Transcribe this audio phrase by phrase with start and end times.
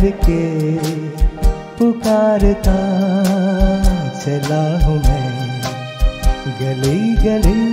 [0.00, 0.44] प्यार के
[1.78, 2.76] पुकारता
[4.20, 5.60] चला हूँ मैं।
[6.60, 7.64] गली गली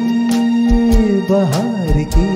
[1.21, 2.32] बाहर की,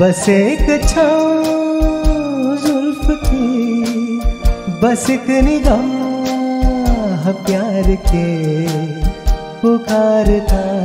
[0.00, 4.20] बस एक छाँव जुल्फ की,
[4.82, 8.26] बस एक निगाह प्यार के
[9.60, 10.75] पुकारता।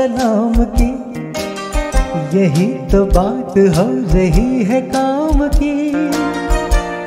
[0.00, 0.90] सलाम की।
[2.34, 5.74] यही तो बात हो रही है काम की।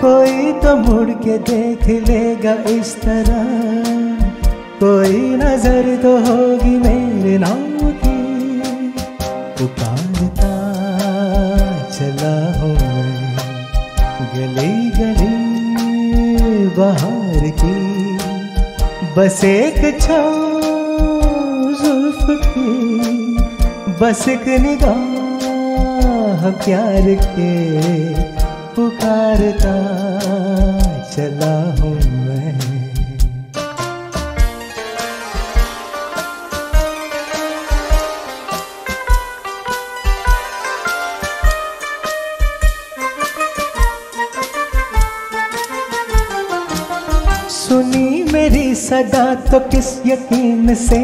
[0.02, 3.42] कोई तो मुड़ के देख लेगा इस तरह।
[4.80, 8.20] कोई नज़र तो होगी मेरे नाम की।
[9.58, 10.52] पुकारता
[11.90, 13.10] चला हूँ मैं,
[14.36, 15.36] गली गली
[16.78, 17.76] बाहर की।
[19.18, 20.43] बस एक छाँव
[24.04, 27.52] बस एक निगाह प्यार के
[28.76, 29.76] पुकारता
[31.14, 31.96] चला हूँ
[32.26, 32.52] मैं।
[47.54, 51.03] सुनी मेरी सदा तो किस यकीन से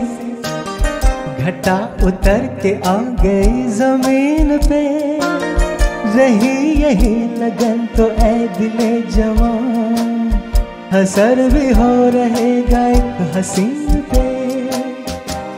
[11.09, 14.19] हसर भी हो रहेगा एक हसीन पे।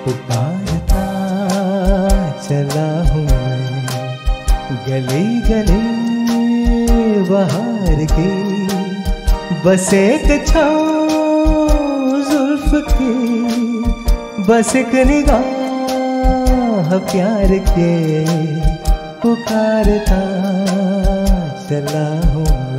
[0.03, 1.01] पुकारता
[2.45, 3.87] चला हूँ मैं।
[4.87, 5.83] गली गली
[7.29, 8.31] बाहर की।
[9.65, 10.27] बस एक
[12.31, 13.13] जुल्फ की।
[14.43, 17.93] बस एक निगाह प्यार के।
[19.21, 20.21] पुकारता
[21.69, 22.70] चला हूँ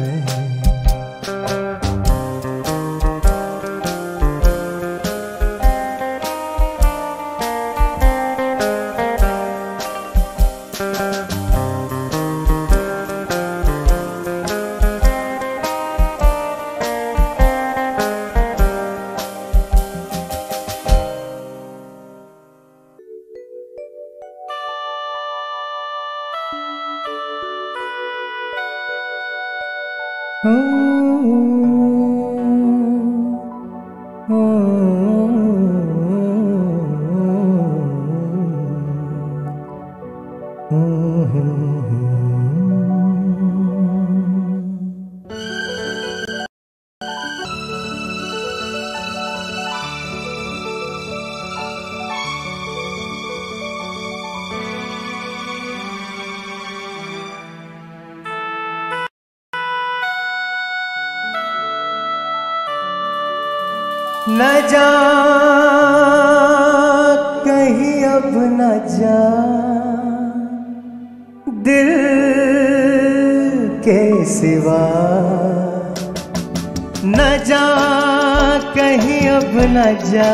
[80.04, 80.32] जा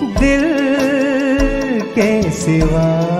[0.00, 0.44] दिल
[1.80, 3.12] के सिवा।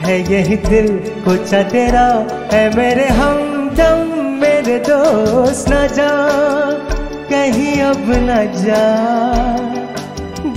[0.00, 0.88] है यही दिल
[1.24, 6.36] कुछ तेरा, है मेरे हमदम मेरे दोस्त न जा।
[7.30, 8.86] कहीं अब न जा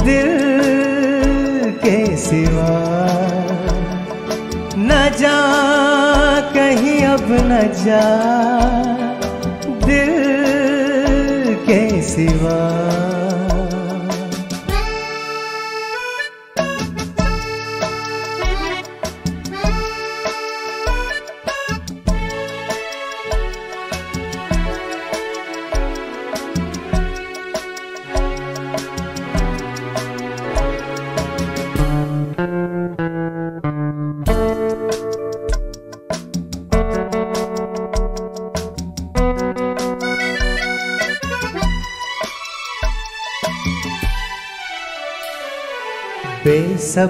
[0.03, 0.49] दिल
[1.71, 2.69] के सिवा।
[4.77, 5.37] न जा,
[6.53, 8.05] कहीं अब न जा
[9.67, 10.29] दिल
[11.55, 12.78] के सिवा।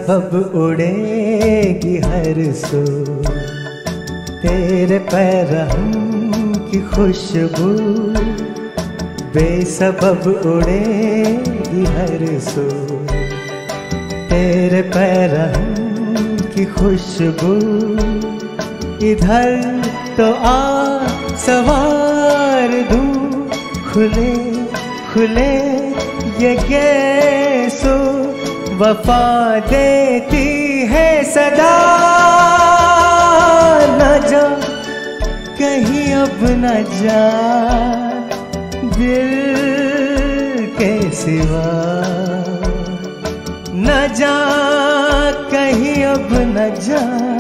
[0.09, 2.79] बेसबब उड़ेगी हर सो,
[4.41, 5.91] तेरे पैरहम
[6.69, 7.67] की खुशबू
[9.35, 12.65] बेसबब उड़ेगी हर सो।
[14.31, 17.53] तेरे पैरहम की खुशबू,
[19.09, 19.61] इधर
[20.17, 20.57] तो आ
[21.45, 23.11] सवार दूँ,
[23.91, 24.33] खुले
[25.13, 25.51] खुले
[26.41, 27.08] ये कैसो
[28.79, 31.75] वफा देती है सदा।
[33.89, 34.41] न जा,
[35.59, 37.29] कहीं अब न जा।
[38.89, 41.89] दिल के सिवा।
[43.73, 44.35] न जा,
[45.31, 47.38] कहीं अब न जा।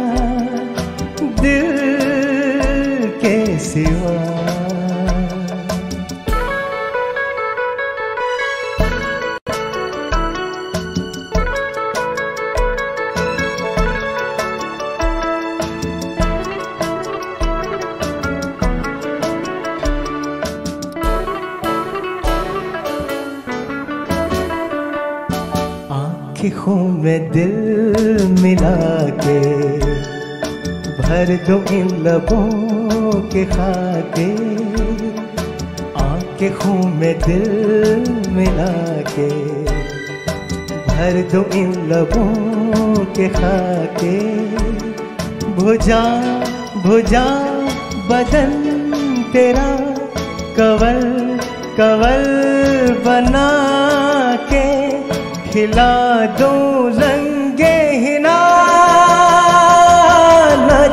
[31.29, 34.29] भर दो इन लबों के खाके
[36.01, 37.43] आँखों में दिल
[38.33, 38.71] मिला
[39.09, 39.27] के,
[40.87, 44.17] भर दो इन लबों के खाके
[45.53, 46.01] भुजा
[46.85, 47.25] भुजा,
[48.09, 48.51] बदन
[49.33, 49.69] तेरा
[50.57, 51.01] कवल
[51.77, 52.25] कवल
[53.05, 53.49] बना
[54.49, 54.67] के
[55.51, 55.93] खिला
[56.41, 56.53] दो
[56.97, 58.37] रंगे हिना।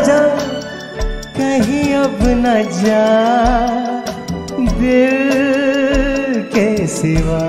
[0.06, 0.25] जा
[2.06, 3.06] अब न जा
[4.58, 7.42] दिल के सिवा।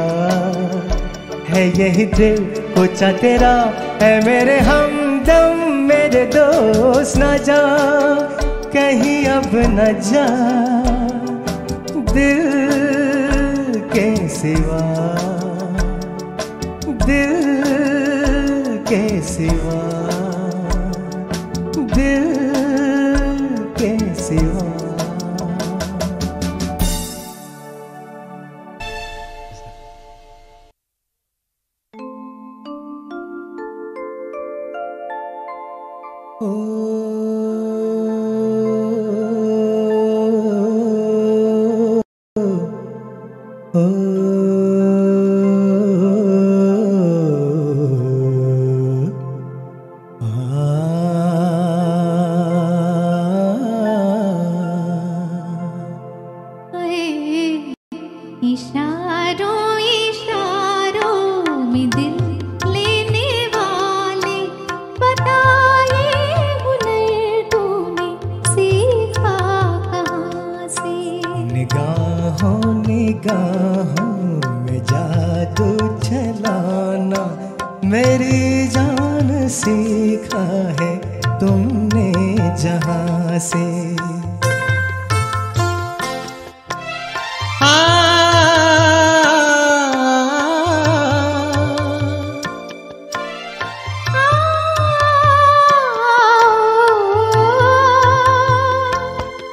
[1.48, 7.62] है यही दिल, पूछा तेरा, है मेरे हम हमदम, मेरे दोस्त न जा।
[8.74, 10.28] कहीं अब न जा
[12.12, 14.97] दिल के सिवा।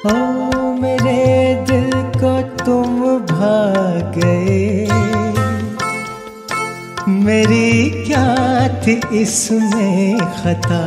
[0.05, 0.13] ओ
[0.81, 1.21] मेरे
[1.69, 2.31] दिल को
[2.65, 2.97] तुम
[3.29, 4.89] भाग गए।
[7.09, 8.27] मेरी क्या
[8.83, 10.83] थी इसमें खता?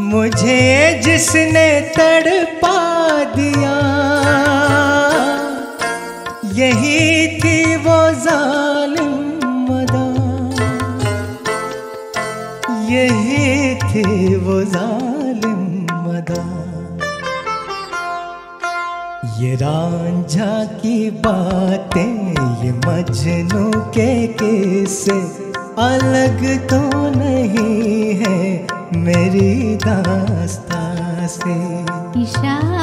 [0.00, 0.60] मुझे
[1.04, 2.78] जिसने तड़पा
[3.34, 3.76] दिया,
[6.54, 9.16] यही थी वो जालिम
[9.68, 10.06] मदा।
[12.90, 15.03] यही थी वो जालिम
[19.54, 22.28] रांझा की बातें,
[22.64, 25.44] ये मजनू के किस्से।
[25.78, 30.82] अलग तो नहीं है मेरी दास्ता
[31.26, 31.80] से।
[32.22, 32.73] इशारों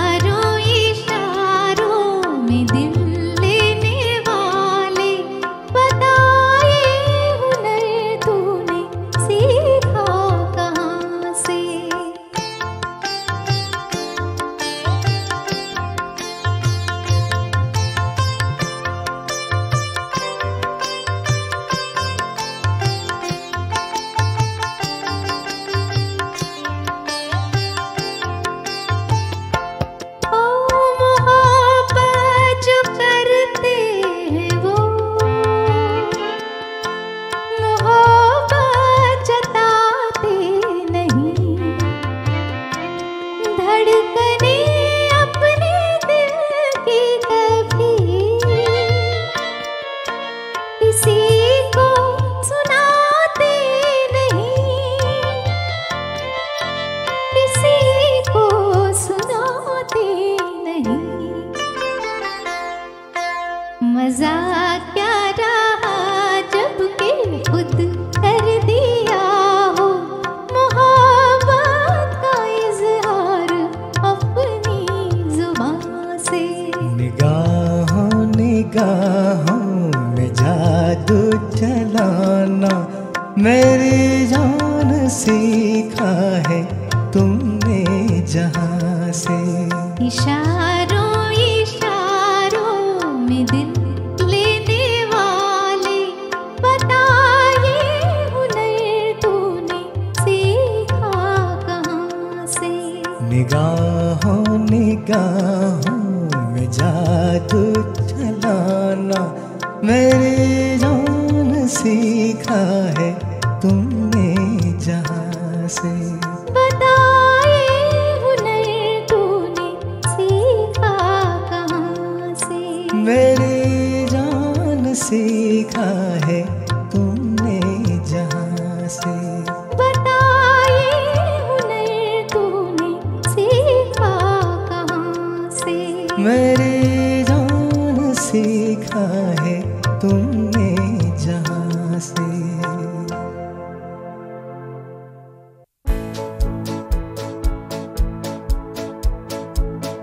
[136.24, 139.06] मेरी जान सीखा
[139.42, 139.60] है
[140.00, 140.70] तुमने
[141.18, 142.30] जहाँ से।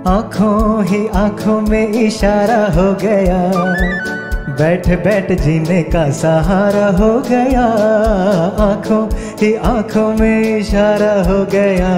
[0.08, 3.40] आँखों ही आँखों में इशारा हो गया,
[4.58, 7.66] बैठ बैठ जीने का सहारा हो गया।
[8.64, 9.02] आँखों
[9.40, 11.92] ही आँखों में इशारा हो गया।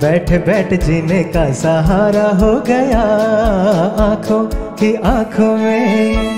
[0.00, 3.02] बैठ बैठ जीने का सहारा हो गया
[4.04, 4.44] आँखों
[4.76, 6.29] की आँखों में।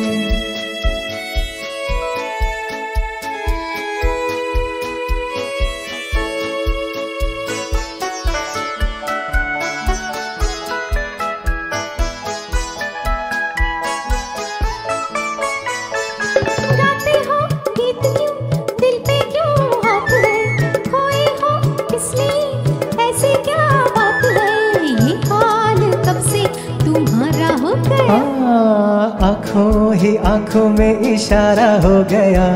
[31.85, 32.47] हो गया।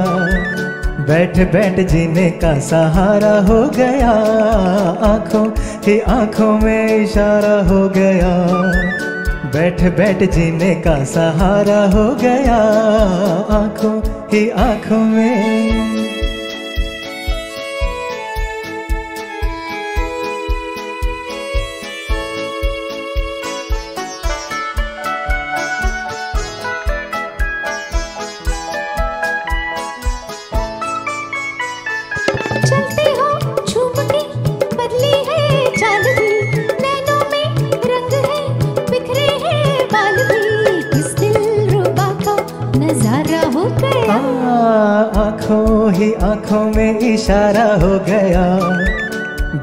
[1.08, 4.10] बैठ बैठ जीने का सहारा हो गया।
[5.12, 5.44] आँखों
[5.84, 8.32] की आँखों में इशारा हो गया।
[9.46, 12.56] बैठ बैठ जीने का सहारा हो गया।
[13.56, 15.55] आँखों की आँखों में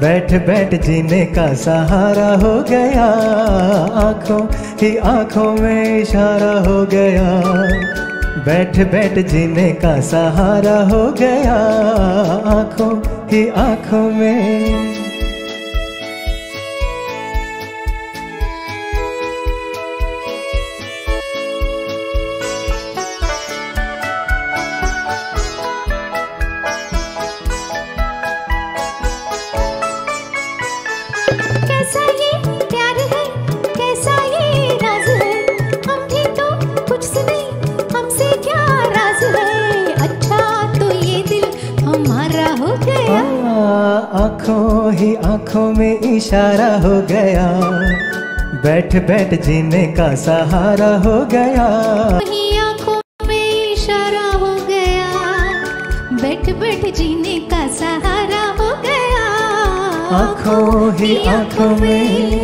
[0.04, 3.04] बैठ बैठ जीने का सहारा हो गया।
[4.00, 4.40] आँखों
[4.82, 7.30] ही आँखों में इशारा हो गया।
[8.44, 11.56] बैठ बैठ जीने का सहारा हो गया।
[12.52, 12.92] आँखों
[13.28, 14.83] ही आँखों में
[46.34, 47.42] इशारा हो गया।
[48.62, 51.66] बैठ बैठ जीने का सहारा हो गया।
[52.62, 55.06] आँखों में इशारा हो गया।
[56.22, 59.22] बैठ बैठ जीने का सहारा हो गया।
[60.18, 62.43] आँखों ही आँखों में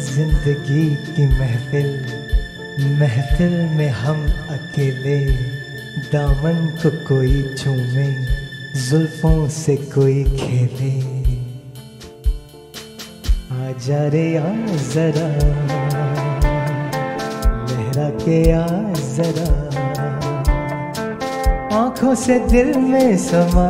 [0.00, 1.88] ज़िंदगी की महफिल
[3.00, 5.18] महफिल में हम अकेले,
[6.12, 8.06] दामन को कोई छूमे
[8.80, 10.92] जुल्फों से कोई खेले।
[13.52, 14.52] आ जा रे, आ
[14.92, 15.28] जरा,
[17.66, 18.66] लहरा के आ
[19.16, 19.50] जरा।
[21.78, 23.68] आँखों से दिल में समा,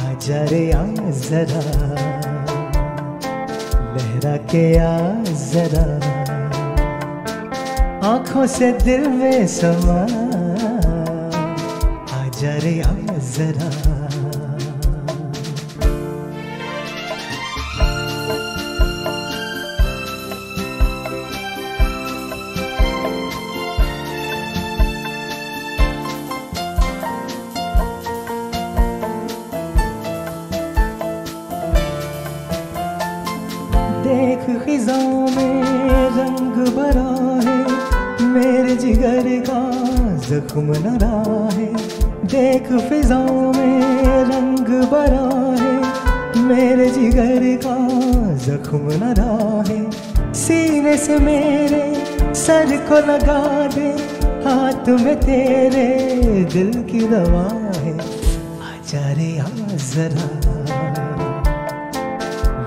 [0.00, 0.84] आ जा रे, आ
[1.24, 1.93] जरा।
[4.54, 4.94] के आ
[5.50, 5.84] जरा
[8.08, 10.00] आँखों से दिल में समा।
[12.14, 12.92] आ जा रे आ
[13.34, 13.70] जरा
[51.18, 54.14] मेरे सर को लगा दे,
[54.48, 56.04] हाथ में तेरे
[56.52, 57.98] दिल की दवा है।
[58.60, 59.44] आजा रे आ
[59.76, 60.40] जरा।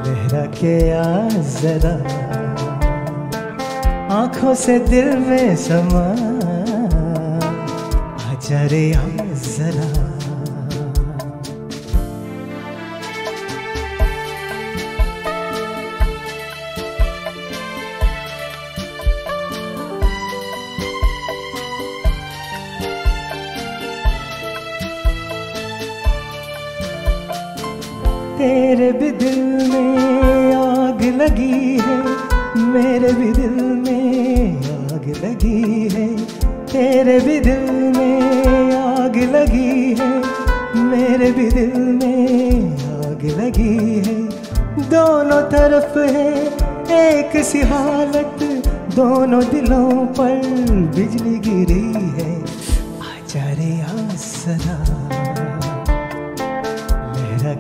[0.04, 1.30] लहरा के आ
[1.60, 2.28] जरा।
[4.16, 6.08] आँखों से दिल में समा।
[8.30, 9.87] आजा रे आ जरा।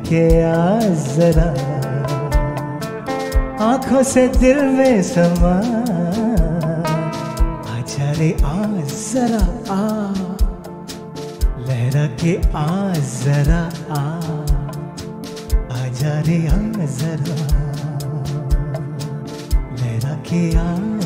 [0.09, 0.79] के आ
[1.15, 1.77] जरा।
[3.65, 5.57] आँखों से दिल में समा।
[7.75, 10.13] आजा रे, आ जरा, आ।
[11.67, 14.19] लहरा के आज जरा, आ।
[15.81, 17.35] आजा रे, आ जरा।
[19.75, 20.96] लहरा के आ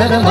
[0.00, 0.29] மதரமா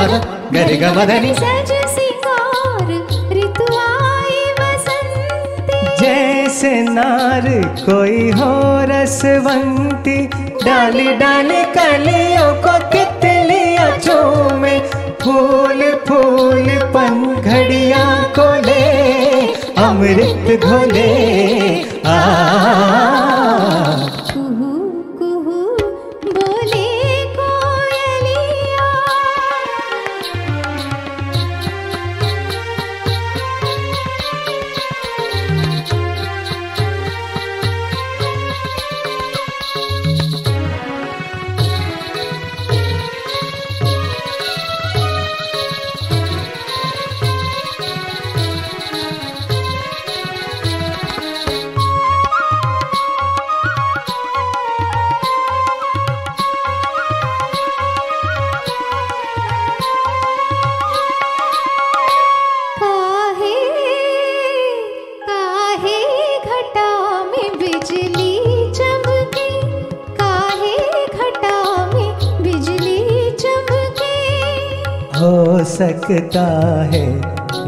[75.80, 76.46] सकता
[76.84, 77.06] है।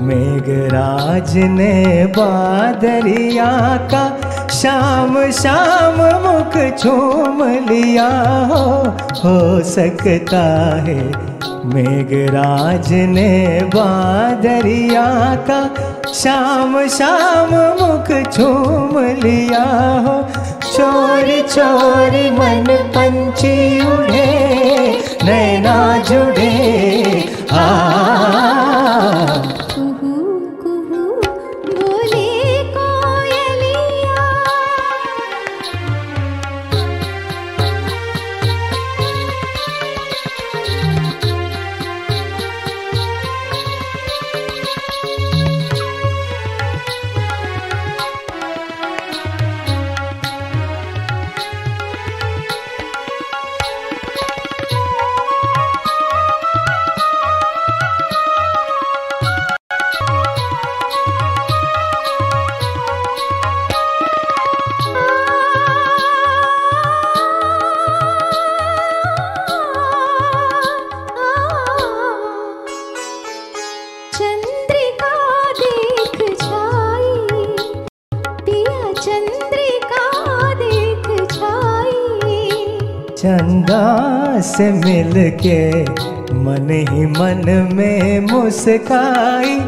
[0.00, 3.50] मेघराज ने बादरिया
[3.92, 4.04] का
[4.52, 8.08] शाम शाम मुख चूम लिया
[8.46, 8.64] हो
[9.18, 10.42] हो सकता
[10.84, 11.00] है।
[11.66, 13.30] मेघराज ने
[13.74, 15.06] बादरिया
[15.50, 15.60] का
[16.12, 19.64] शाम शाम मुख चूम लिया
[20.06, 20.16] हो,
[20.66, 24.26] चोरी चोरी मन पंछी उड़े,
[25.24, 26.50] नैना जुड़े,
[27.52, 27.91] आ
[88.66, 89.58] में मुस्काई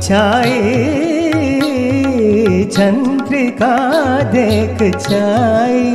[0.00, 0.62] छाई
[2.64, 3.76] चंद्रिका
[4.32, 5.94] देख छाई।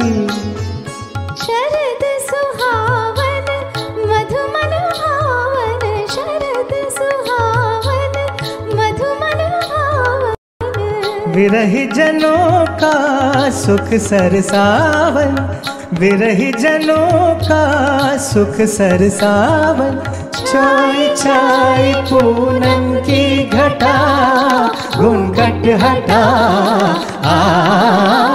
[1.43, 3.47] शरद सुहावन
[4.09, 4.75] मधुमन
[6.13, 8.17] शरद सुहावन
[8.79, 9.41] मधुमन
[11.35, 15.35] विरही जनों का सुख सरसावन
[15.99, 17.63] विरही जनों का
[18.17, 20.22] सुख सरसावन
[20.53, 23.93] छाई छाई पूनम की घटा
[24.97, 26.21] घुनघट हटा
[27.25, 28.32] आ।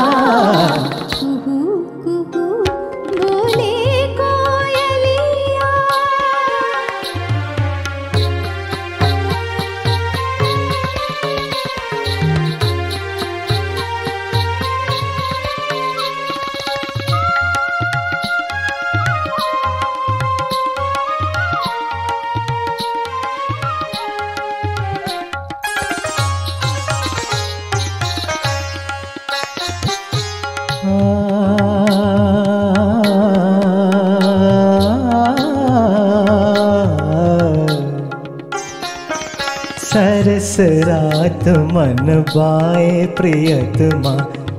[39.98, 44.12] सरस रात मन बाए प्रियतमा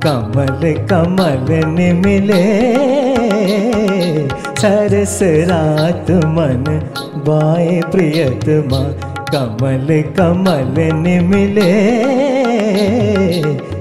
[0.06, 2.44] कमल कमल ने मिले।
[4.62, 6.64] सरस रात मन
[7.18, 8.84] बाए प्रियतमा
[9.32, 11.72] कमल कमल ने मिले।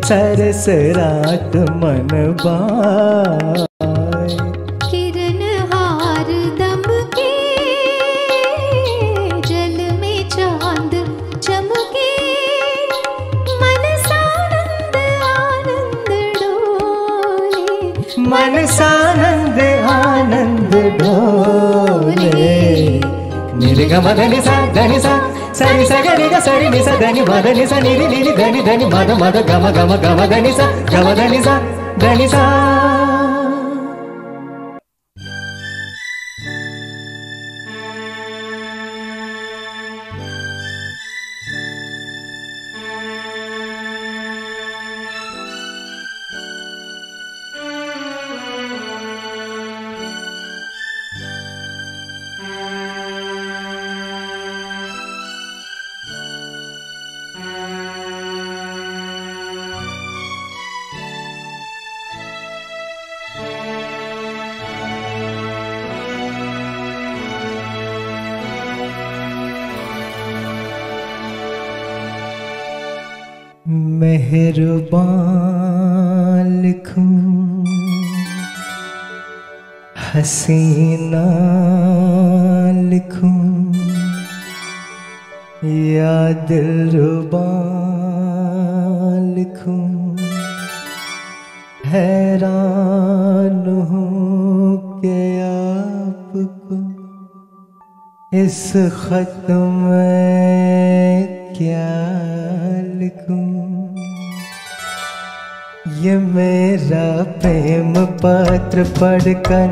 [0.03, 3.68] सरस रात मन बाए
[23.89, 24.49] నిగ మదలి స
[25.59, 25.95] సరి స
[26.47, 27.23] సరి ని స దని
[27.85, 30.53] నిరి నిరి దని దని మద మద గమ గమ గమ దని
[32.29, 32.35] గమ
[74.91, 77.65] मेहरबान लिखूं
[80.05, 81.25] हसीना
[82.91, 83.33] लिखूं
[85.93, 86.17] या
[86.49, 87.47] दिलरुबा
[89.37, 89.89] लिखूं
[91.93, 95.17] हैरान हूँ कि
[95.49, 96.77] आपको
[98.39, 99.51] इस खत
[108.89, 109.71] पढ़कर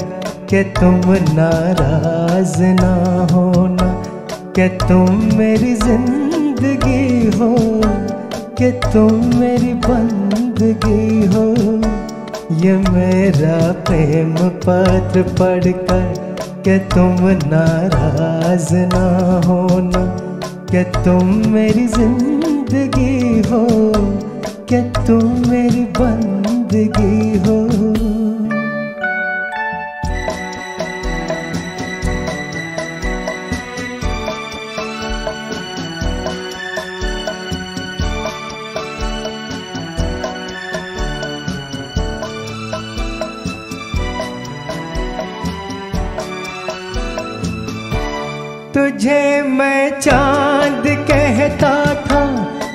[0.50, 1.00] के तुम
[1.35, 2.94] नाराज़ ना
[3.33, 3.88] होना,
[4.59, 7.55] कि तुम मेरी ज़िंदगी हो,
[8.59, 11.46] कि तुम मेरी बंदगी हो।
[12.57, 16.24] ये मेरा प्रेम पत्र पढ़कर
[16.64, 19.07] कि तुम नाराज़ ना
[19.46, 20.05] होना,
[20.70, 23.64] कि तुम मेरी ज़िंदगी हो,
[24.70, 28.15] कि तुम मेरी बंदगी हो।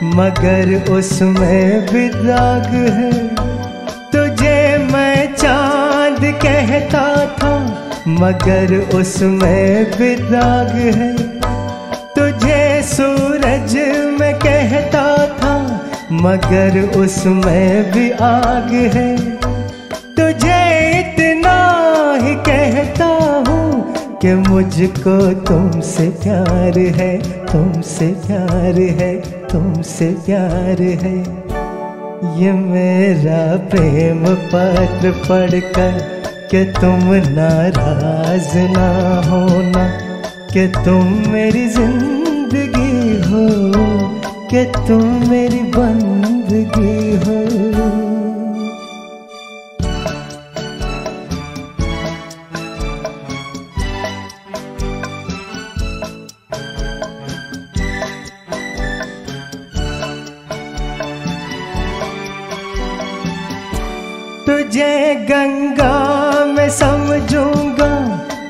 [0.03, 2.07] मगर उसमें भी
[2.73, 3.27] है।
[4.11, 7.51] तुझे मैं चाँद कहता था,
[8.07, 10.15] मगर उसमें भी
[10.77, 11.17] है।
[12.15, 13.75] तुझे सूरज
[14.19, 19.17] में कहता था, मगर उसमें भी आग है।
[20.15, 20.61] तुझे
[20.99, 21.57] इतना
[22.21, 23.05] ही कहता
[23.47, 31.17] हूँ कि मुझको तुमसे प्यार है, तुमसे प्यार है। तुमसे प्यार है।
[32.41, 35.97] ये मेरा प्रेम पत्र पढ़कर
[36.51, 38.89] कि तुम नाराज़ ना
[39.27, 39.85] होना,
[40.53, 43.47] कि तुम मेरी ज़िंदगी हो,
[44.47, 48.10] कि तुम मेरी बंदगी हो।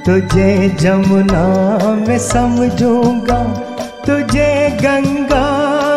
[0.06, 1.44] तुझे जमुना
[2.08, 3.38] में समझूँगा,
[4.06, 4.48] तुझे
[4.82, 5.46] गंगा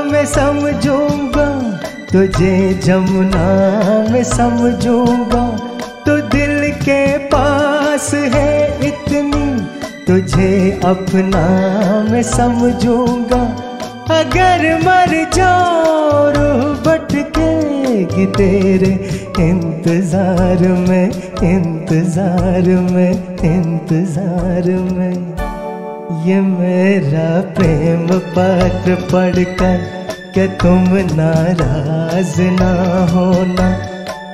[0.02, 1.46] में समझूँगा,
[2.12, 2.52] तुझे
[2.84, 3.46] जमुना
[4.10, 5.44] में समझूँगा।
[6.06, 8.52] तू दिल के पास है
[8.88, 9.46] इतनी,
[10.06, 10.52] तुझे
[10.84, 11.44] अपना
[12.10, 13.42] मैं समझूँगा।
[14.14, 18.92] अगर मर जाओ रूह भटकेगी तेरे
[19.40, 21.10] इंतज़ार में
[21.44, 23.12] इंतज़ार में
[23.44, 25.34] इंतज़ार में।
[26.26, 29.78] ये मेरा प्रेम पत्र पढ़कर
[30.34, 30.84] कि तुम
[31.16, 32.72] नाराज़ ना
[33.12, 33.70] होना,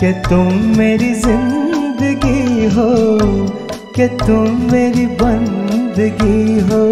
[0.00, 2.90] कि तुम मेरी ज़िंदगी हो,
[3.96, 6.84] कि तुम मेरी बंदगी हो।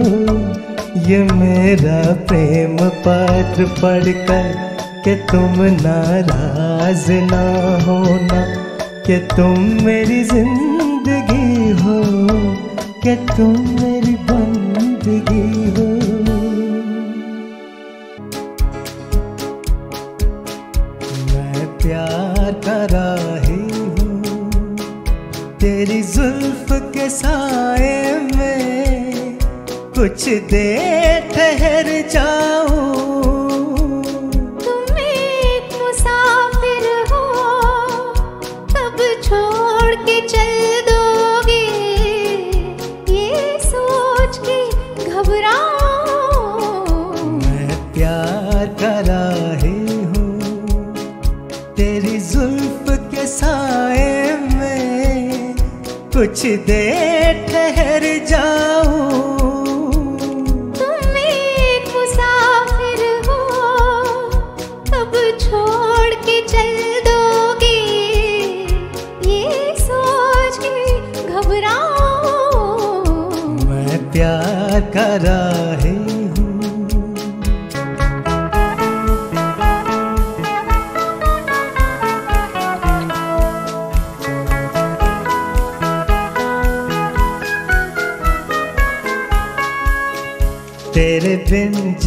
[1.08, 4.67] ये मेरा प्रेम पत्र पढ़कर
[5.08, 7.44] कि तुम नाराज़ ना
[7.84, 8.40] होना,
[9.06, 11.94] कि तुम मेरी ज़िंदगी हो,
[13.04, 15.86] कि तुम मेरी बंदगी हो।
[21.32, 23.62] मैं प्यार का राही
[23.96, 24.76] हूँ,
[25.60, 29.38] तेरी जुल्फ के साए में
[29.96, 33.17] कुछ देर ठहर जाऊँ।
[56.38, 58.97] कुछ देर ठहर जाऊँ।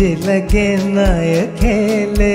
[0.01, 2.29] जी लगे ना ये खेले।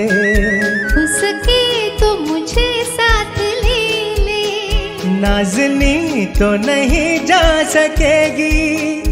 [1.02, 1.62] उसके
[1.98, 3.80] तो मुझे साथ ले
[4.26, 9.02] ले। नाजनी तो नहीं जा सकेगी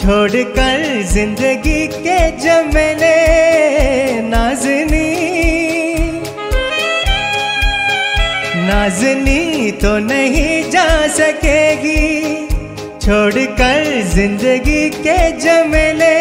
[0.00, 3.18] छोड़कर ज़िंदगी के जमले
[4.30, 5.06] नाजनी
[8.68, 10.88] नाजनी तो नहीं जा
[11.20, 12.00] सकेगी
[13.04, 16.17] छोड़कर ज़िंदगी के जमले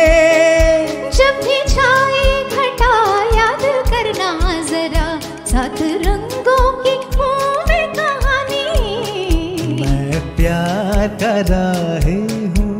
[10.47, 12.19] प्यार का राही
[12.57, 12.75] हूँ।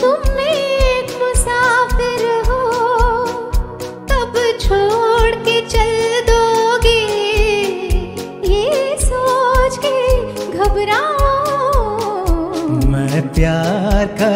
[0.00, 2.60] तुम एक मुसाफिर हो
[4.12, 7.00] कब छोड़ के चल दोगे।
[8.52, 9.96] ये सोच के
[10.58, 11.80] घबराओ
[12.92, 14.32] मैं प्यार का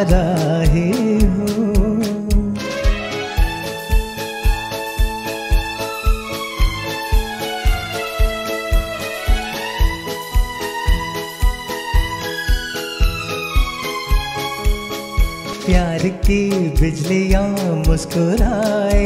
[16.81, 17.49] बिजलियाँ
[17.87, 19.05] मुस्कुराए।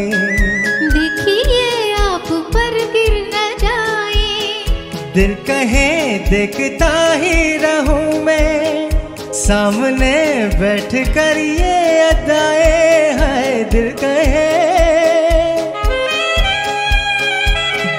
[0.94, 5.88] देखिए आप पर गिर न जाए। दिल कहे
[6.30, 8.90] देखता ही रहूँ मैं।
[9.34, 10.14] सामने
[10.60, 14.48] बैठ कर ये अदाए है दिल कहे।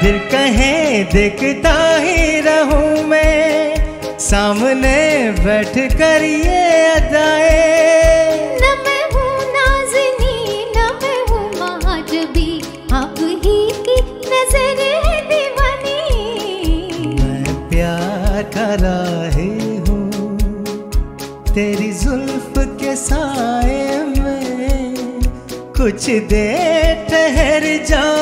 [0.02, 4.98] दिल कहे देखता ही रहूँ मैं। सामने
[5.40, 6.71] बैठ कर ये
[26.02, 28.21] कुछ देर ठहर जाऊँ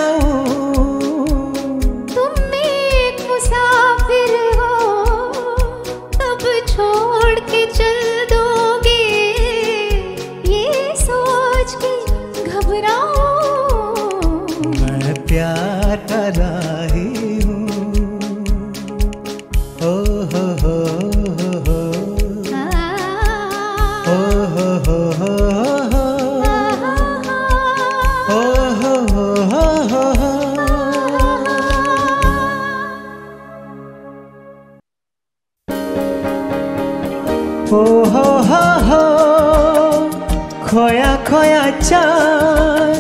[41.70, 42.96] खोया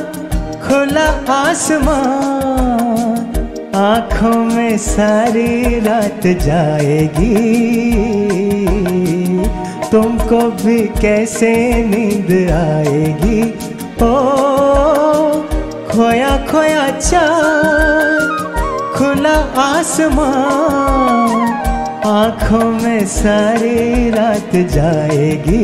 [0.68, 3.18] खुला आसमान,
[3.76, 7.34] आँखों में सारी रात जाएगी।
[9.92, 11.54] तुमको भी कैसे
[11.84, 13.42] नींद आएगी?
[14.04, 14.14] ओ,
[15.92, 18.30] खोया खोया चाँद
[18.98, 21.54] खुला आसमान,
[22.06, 25.60] आँखों में सारी रात जाएगी।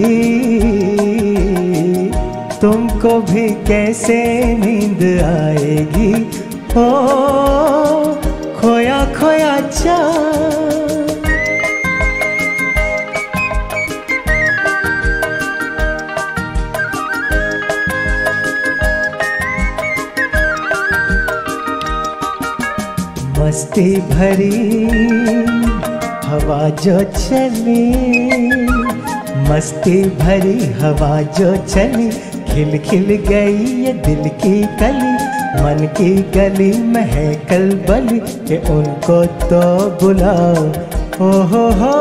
[2.66, 6.14] तुमको भी कैसे नींद आएगी?
[6.78, 6.96] ओ,
[8.60, 10.66] खोया खोया चाँद
[23.40, 24.86] मस्ती भरी,
[26.26, 27.96] हवा जो चली।
[29.50, 32.15] मस्ती भरी, हवा जो चली।
[32.56, 35.14] खिल खिल गई ये दिल की कली,
[35.64, 39.60] मन की गली महकल बली के उनको तो
[40.02, 40.64] बुलाओ।
[41.20, 41.92] ओ हो हो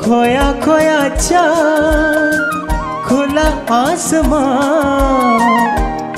[0.00, 2.64] खोया खोया चाँद,
[3.06, 5.42] खुला आसमान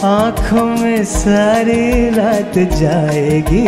[0.06, 3.64] आँखों में सारी रात जाएगी।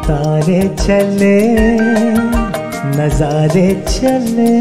[0.08, 1.36] तारे चले
[2.96, 4.54] नजारे चले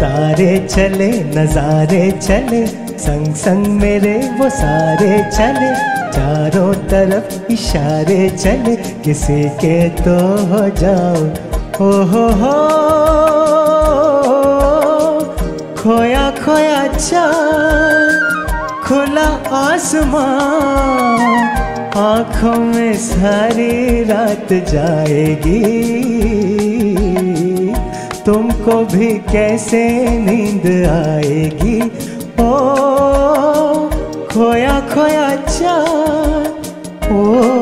[0.00, 5.70] तारे चले नजारे चले। संग संग मेरे वो सारे चले,
[6.12, 10.16] चारों तरफ़ इशारे चले, किसी के तो
[10.50, 11.22] हो जाओ
[11.80, 12.56] ओ हो हो।
[15.78, 18.26] खोया खोया चाँद
[18.84, 21.20] खुला आसमान
[21.98, 25.62] आँखों में सारी रात जाएगी।
[28.26, 29.82] तुमको भी कैसे
[30.18, 31.80] नींद आएगी?
[34.80, 36.54] खोया चाँद।
[37.12, 37.58] ओ।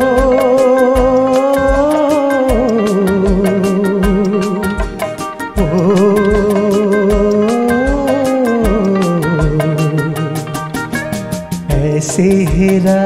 [11.70, 13.02] ऐसी हीरा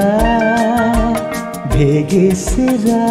[1.66, 3.04] भीगी सिरा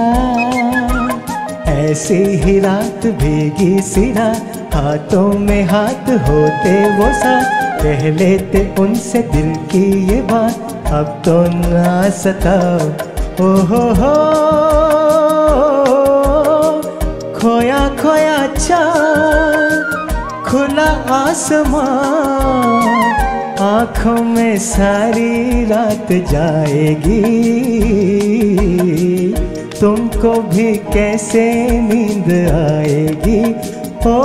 [1.72, 4.36] ऐसी ही रात, भीगी सिरा
[4.74, 11.34] हाथों में हाथ होते वो साथ। कह लेते उनसे दिल की ये बात। अब तो
[11.54, 12.86] ना सताओ
[13.46, 14.14] ओ हो। हो
[17.40, 21.86] खोया खोया चाँद खुला आसमां
[23.68, 27.22] आँखों में सारी रात जाएगी।
[29.80, 31.46] तुमको भी कैसे
[31.82, 33.42] नींद आएगी?
[34.10, 34.18] ओ,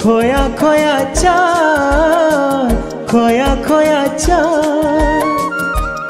[0.00, 2.53] खोया खोया चाँद
[3.14, 4.42] こやこやちゃん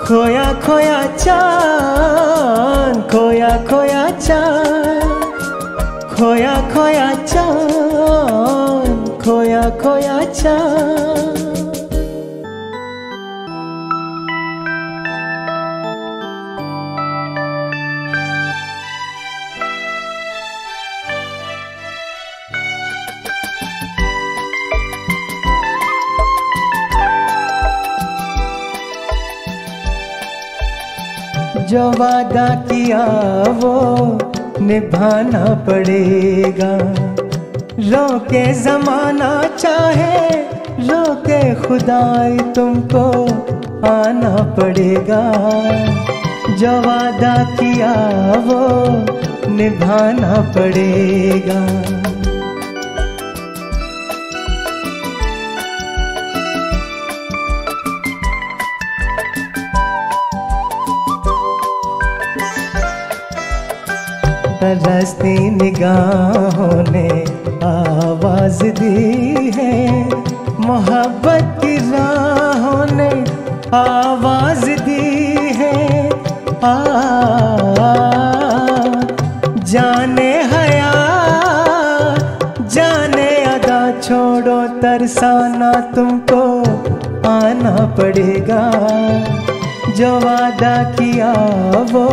[0.09, 10.57] こやこやちゃんこやこやちゃんこやこやちゃんこやこやちゃ
[11.41, 11.44] ん
[31.75, 33.05] जो वादा किया
[33.49, 33.75] वो
[34.61, 36.77] निभाना पड़ेगा।
[37.91, 40.29] रोके जमाना चाहे,
[40.89, 43.25] रोके खुदाई तुमको
[43.89, 45.33] आना पड़ेगा।
[46.55, 47.95] जो वादा किया
[48.47, 48.63] वो
[49.53, 52.04] निभाना पड़ेगा।
[64.65, 67.09] तरसती निगाहों ने
[67.65, 70.05] आवाज़ दी है।
[70.61, 73.11] मोहब्बत की राहों ने
[73.77, 76.09] आवाज़ दी है।
[76.65, 76.75] आ,
[79.65, 80.93] जाने हया,
[82.61, 86.61] जाने अदा छोड़ो, तरसाना तुमको
[87.29, 88.71] आना पड़ेगा।
[89.97, 91.33] जो वादा किया
[91.93, 92.09] वो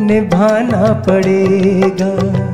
[0.00, 2.53] निभाना पड़ेगा।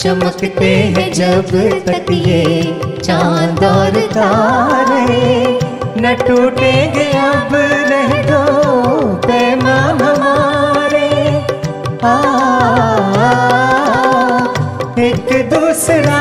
[0.00, 1.50] चमकते हैं जब
[1.86, 2.44] तक ये
[3.04, 5.58] चाँद और तारे
[5.98, 7.48] न टूटेंगे अब
[7.90, 8.42] रह दो
[9.26, 11.08] पैमान हमारे।
[12.04, 12.14] आ,
[15.04, 16.20] एक दूसरा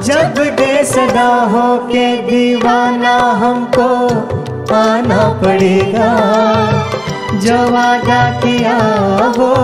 [0.00, 3.90] जब दे सदा हो के दीवाना हमको
[4.74, 6.12] आना पड़ेगा।
[7.34, 8.78] जो वादा किया
[9.38, 9.54] वो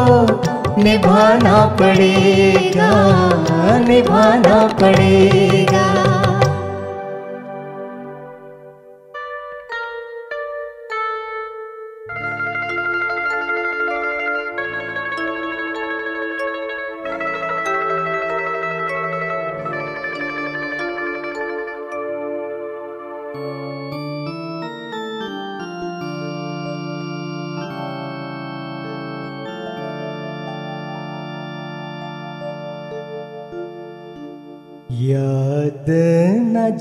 [0.79, 2.91] निभाना पड़ेगा
[3.79, 6.22] निभाना पड़ेगा।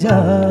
[0.03, 0.50] न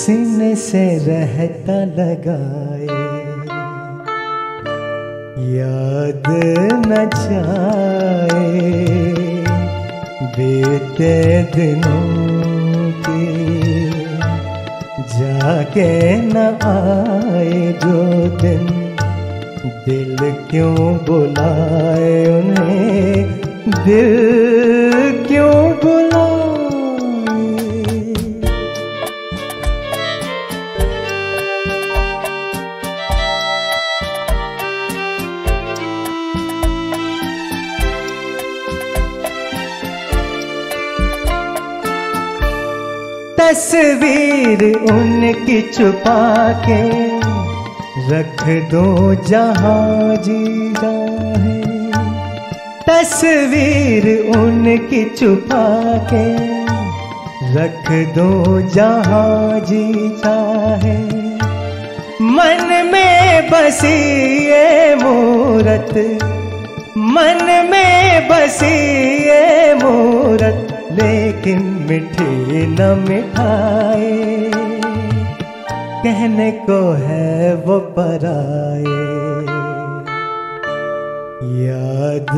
[0.00, 2.86] सीने से रहता लगाए।
[5.50, 6.28] याद
[6.86, 8.60] न जाए
[10.36, 11.12] बीते
[11.54, 13.26] दिनों की,
[15.14, 15.90] जाके
[16.22, 18.00] न आए जो
[18.42, 18.66] दिन
[19.86, 20.16] दिल
[20.50, 20.76] क्यों
[21.06, 23.32] बुलाए उन्हें,
[23.84, 25.99] दिल क्यों बुलाए
[43.50, 44.60] तस्वीर
[44.92, 46.18] उनकी छुपा
[46.66, 46.82] के
[48.10, 51.56] रख दो जहाँ जी जाए
[52.88, 55.64] तस्वीर उनकी छुपा
[56.12, 56.22] के
[57.56, 60.96] रख दो जहाँ जी चाहे
[62.22, 63.96] मन में बसी
[64.46, 65.94] ये मूरत,
[66.96, 68.74] मन में बसी
[69.26, 74.50] ये मूरत, लेकिन मिठी न मिठाए।
[76.02, 78.98] कहने को है वो पराए
[81.62, 82.30] याद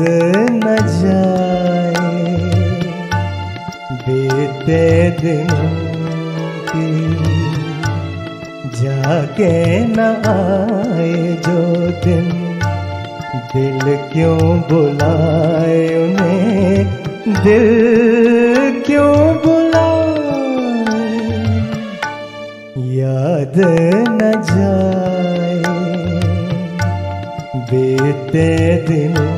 [0.53, 2.09] न जाए
[4.03, 4.81] बीते
[5.21, 5.71] दिनों
[8.81, 9.53] जाके
[9.85, 11.13] न आए
[11.45, 11.61] जो
[12.05, 12.27] दिन।
[13.53, 20.41] दिल क्यों बुलाए उन्हें दिल क्यों बुलाए?
[22.95, 23.53] याद
[24.09, 25.63] न जाए
[27.69, 28.49] बीते
[28.87, 29.32] दिनों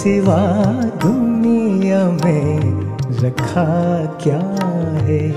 [0.00, 2.60] सिवा दुनिया में
[3.22, 4.66] रखा क्या
[5.02, 5.30] है?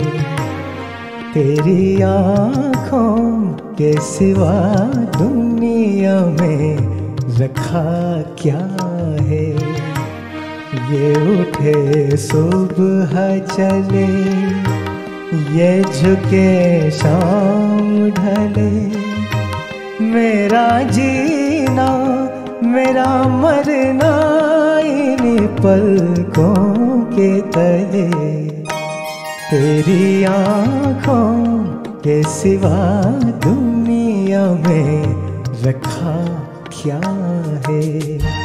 [1.34, 3.42] तेरी आँखों
[3.74, 4.80] के सिवा
[5.18, 6.78] दुनिया में
[7.38, 8.88] रखा क्या
[9.22, 9.46] है?
[10.94, 14.08] ये उठे सुबह चले,
[15.60, 18.92] ये झुके शाम ढले।
[20.06, 22.03] मेरा जीना
[22.74, 24.14] मेरा मरना
[24.80, 28.10] इन पलकों के तले।
[29.50, 31.64] तेरी आँखों
[32.00, 33.04] के सिवा
[33.46, 35.04] दुनिया में
[35.64, 36.16] रखा
[36.74, 37.02] क्या
[37.68, 38.43] है?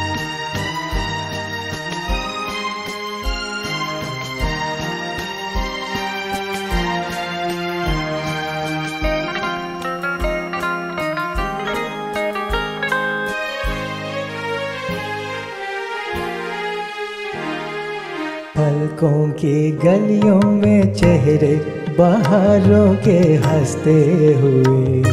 [18.99, 21.55] पलकों की गलियों में चेहरे
[21.99, 23.93] बाहरों के हँसते
[24.39, 25.03] हुए।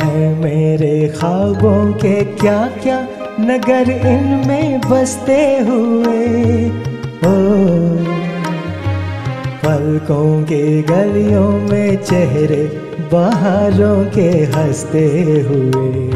[0.00, 2.98] है मेरे ख्वाबों के क्या क्या
[3.40, 6.24] नगर इनमें बसते हुए।
[7.28, 7.36] ओ,
[9.62, 12.64] पलकों की गलियों में चेहरे
[13.12, 15.06] बाहरों के हँसते
[15.48, 16.08] हुए।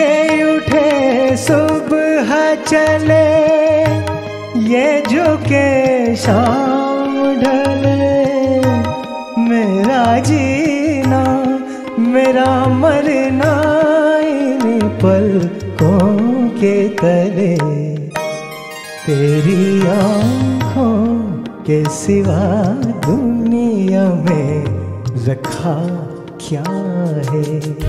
[0.00, 2.05] ये उठे सुबह
[2.54, 3.82] चले?
[4.58, 8.26] ये झुके शाम ढले।
[9.40, 11.22] मेरा जीना,
[11.98, 13.52] मेरा मरना
[14.18, 17.56] इन पलकों के तले।
[19.06, 21.16] तेरी आँखों
[21.62, 22.68] के सिवा
[23.10, 24.64] दुनिया में
[25.28, 25.86] रखा
[26.48, 26.64] क्या
[27.32, 27.85] है?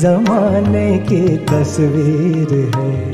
[0.00, 3.12] जमाने की तस्वीर है।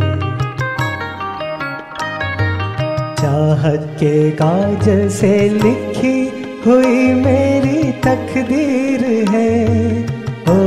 [3.15, 6.19] चाहत के काज से लिखी
[6.67, 9.55] हुई मेरी तकदीर है।
[10.49, 10.59] ओ,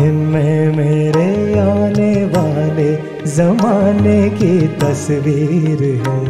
[0.00, 6.24] इनमें मेरे आने वाले जमाने की तस्वीर है।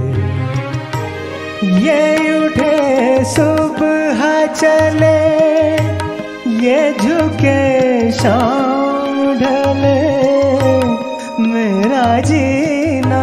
[1.85, 5.44] ये उठे सुबह चले
[6.65, 10.25] ये झुके शाम ढले।
[11.43, 13.23] मेरा जीना,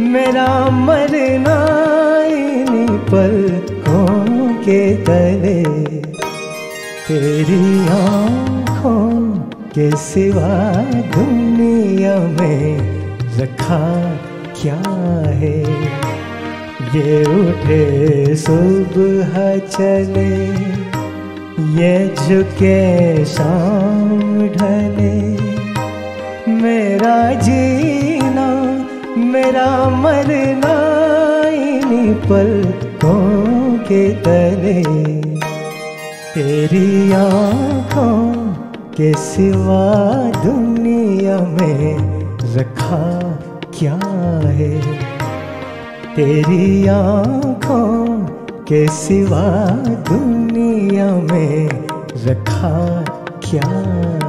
[0.00, 1.58] मेरा मरना
[2.24, 5.64] इन पलकों के तले।
[7.08, 9.38] तेरी आँखों
[9.74, 10.82] के सिवा
[11.16, 12.78] दुनिया में
[13.38, 14.14] रखा
[14.62, 14.82] क्या
[15.26, 15.60] है?
[16.96, 20.83] ये उठे सुबह चले।
[21.58, 25.20] ये झुके शाम ढले।
[26.52, 28.46] मेरा जीना,
[29.16, 30.74] मेरा मरना
[31.48, 34.82] इन पलकों के तले।
[36.34, 38.34] तेरी आँखों
[38.96, 41.98] के सिवा दुनिया में
[42.54, 43.20] रखा
[43.78, 44.00] क्या
[44.48, 44.80] है?
[46.16, 48.24] तेरी आँखों
[48.68, 49.46] के सिवा
[50.08, 51.68] दुनिया में
[52.26, 52.70] रखा
[53.44, 54.23] क्या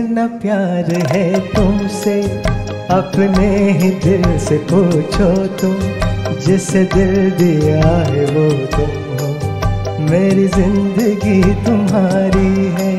[0.00, 2.14] कितना प्यार है तुमसे,
[2.90, 5.74] अपने ही दिल से पूछो तुम,
[6.40, 9.28] जिस दिल दिया है वो तुम हो।
[10.10, 12.89] मेरी ज़िंदगी तुम्हारी है।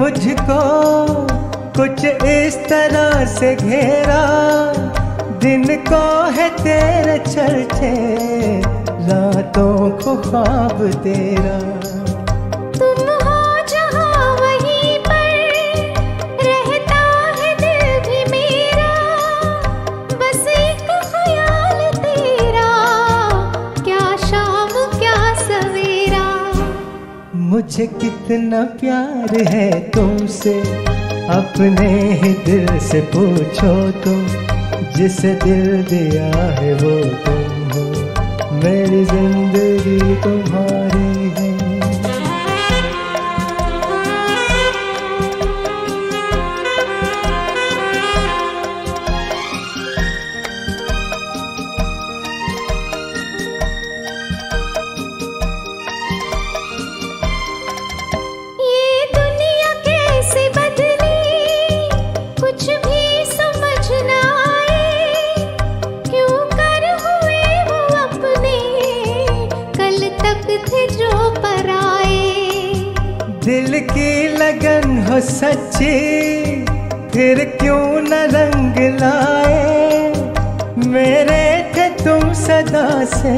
[0.00, 0.60] मुझको
[1.76, 4.22] कुछ इस तरह से घेरा।
[5.42, 7.90] दिन को है तेरे चलते
[9.10, 11.58] रातों को ख्वाब तेरा।
[12.78, 15.28] तुम हो जहाँ वहीं पर
[16.44, 17.02] रहता
[17.38, 18.92] है दिल भी मेरा।
[20.14, 20.44] बस
[21.98, 22.72] तेरा
[23.82, 26.26] क्या शाम क्या सवेरा।
[27.50, 29.70] मुझे कितना प्यार है
[30.00, 30.52] तुमसे
[31.32, 31.88] अपने
[32.20, 33.72] ही दिल से पूछो
[34.04, 34.20] तुम
[34.96, 36.28] जिसे दिल दिया
[36.58, 36.92] है वो
[37.24, 37.42] तुम
[37.72, 37.84] हो।
[38.62, 41.49] मेरी ज़िंदगी तुम्हारी है।
[82.60, 83.34] सदा से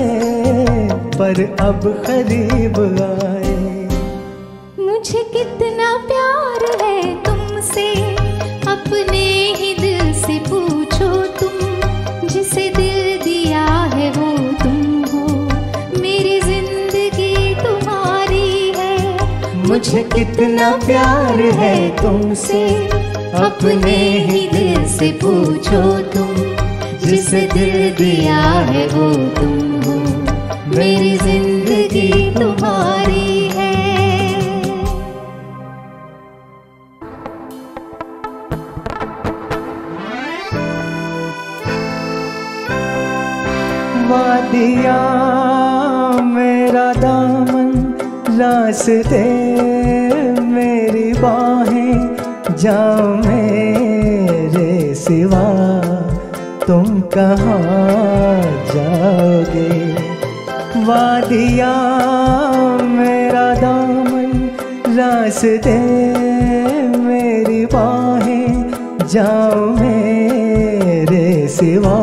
[1.16, 3.52] पर अब करीब आए।
[4.78, 7.84] मुझे कितना प्यार है तुमसे
[8.72, 9.22] अपने
[9.58, 13.64] ही दिल से पूछो तुम जिसे दिल दिया
[13.94, 14.30] है वो
[14.62, 14.80] तुम
[15.12, 15.26] हो।
[16.00, 22.64] मेरी ज़िंदगी तुम्हारी है मुझे कितना प्यार है तुमसे
[23.44, 23.96] अपने
[24.26, 25.82] ही दिल से पूछो
[26.14, 26.51] तुम।
[27.12, 28.36] जिसे दिल दिया
[28.66, 29.06] है वो
[29.36, 29.96] तुम हो।
[30.76, 33.26] मेरी ज़िंदगी तुम्हारी
[44.10, 44.98] वादिया
[46.32, 47.70] मेरा दामन,
[48.40, 49.24] रास्ते
[50.48, 55.61] मेरी बाहें, जाओ मेरे सिवा।
[56.66, 59.92] तुम कहाँ जाओगे?
[60.84, 61.72] वादिया
[62.82, 64.50] मेरा दामन,
[64.98, 65.78] रास्ते
[66.98, 68.70] मेरी बाहें,
[69.06, 71.98] जाओ मेरे सिवा।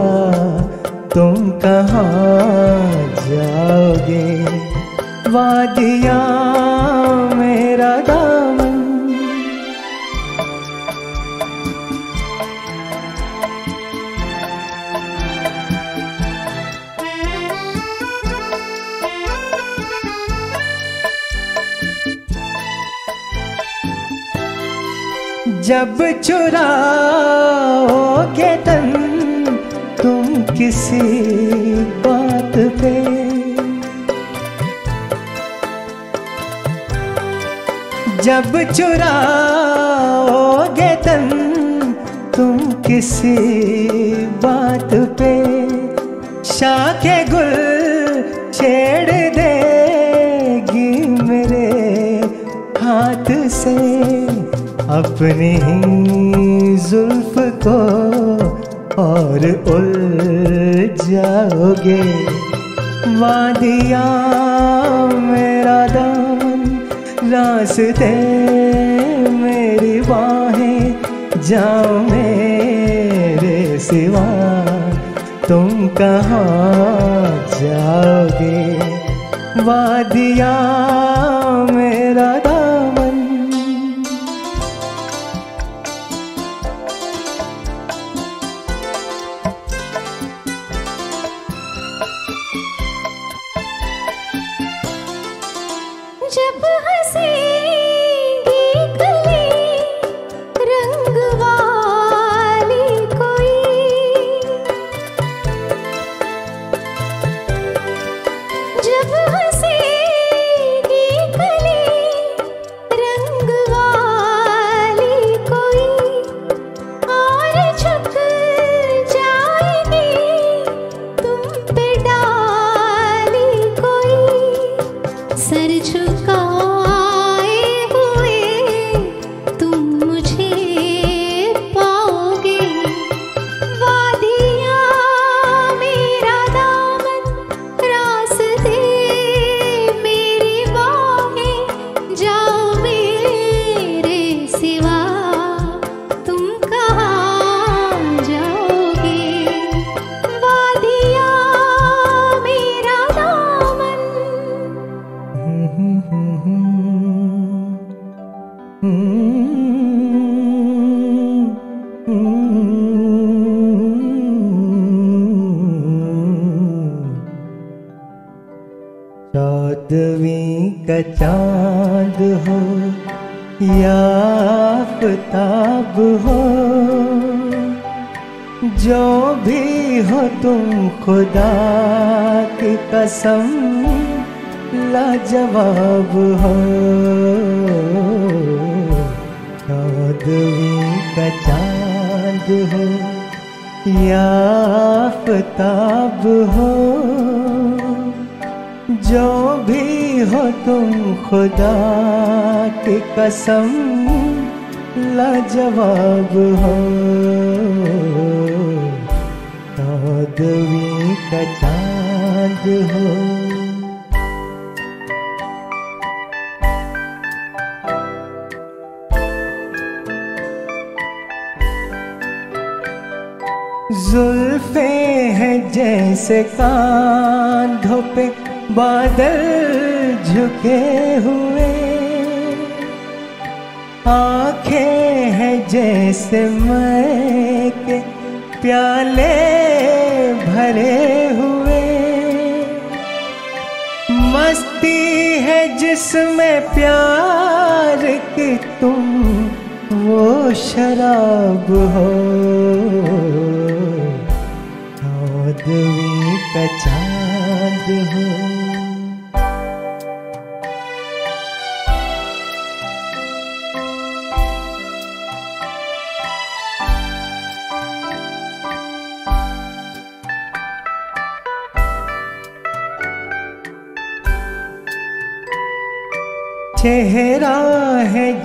[1.16, 4.44] तुम कहाँ जाओगे?
[5.30, 6.20] वादिया
[25.70, 28.88] जब चुराओगे तन,
[30.02, 30.26] तुम
[30.58, 31.02] किसी
[31.76, 32.94] बात पे?
[38.24, 41.26] जब चुराओगे तन,
[42.36, 43.38] तुम किसी
[44.26, 45.34] बात पे?
[46.44, 47.54] शाखे गुल
[48.54, 49.39] छेड़ देगी
[54.90, 57.80] अपनी ही जुल्फ को
[59.02, 59.92] और उल
[61.04, 62.02] जाओगे।
[63.20, 64.04] वादिया
[65.14, 66.62] मेरा दामन
[67.34, 68.12] रास्ते
[69.30, 70.96] मेरी बाहें,
[71.42, 74.28] जाओ मेरे सिवा।
[75.48, 77.30] तुम कहाँ
[77.62, 78.80] जाओगे?
[79.64, 80.54] वादिया
[81.72, 81.89] मेरा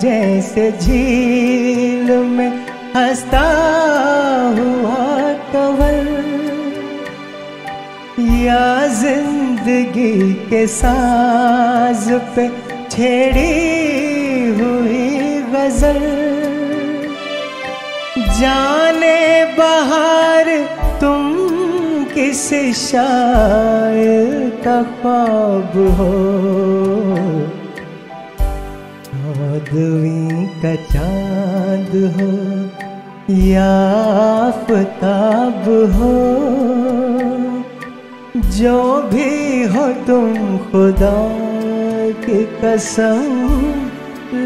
[0.04, 2.50] जैसे झील में
[2.96, 3.44] हंसता
[4.58, 5.04] हुआ
[5.52, 6.08] कवल।
[8.42, 12.04] या ज़िंदगी के साज
[12.36, 12.48] पे
[12.90, 13.48] छेड़ी
[14.60, 15.08] हुई
[15.54, 15.98] गज़ल।
[18.40, 19.18] जाने
[19.58, 20.54] बाहर
[21.00, 21.34] तुम
[22.14, 22.48] किस
[22.84, 26.12] शायर का ख्वाब हो?
[29.54, 32.30] चौदवी का चाँद हो
[33.30, 33.66] या
[34.22, 36.14] आफताब हो,
[38.56, 38.78] जो
[39.12, 41.14] भी हो तुम खुदा
[42.24, 43.30] की कसम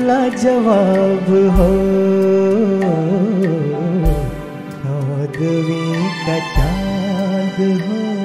[0.08, 1.70] लाजवाब हो।
[4.74, 5.82] चौदवी
[6.26, 8.17] का चाँद हो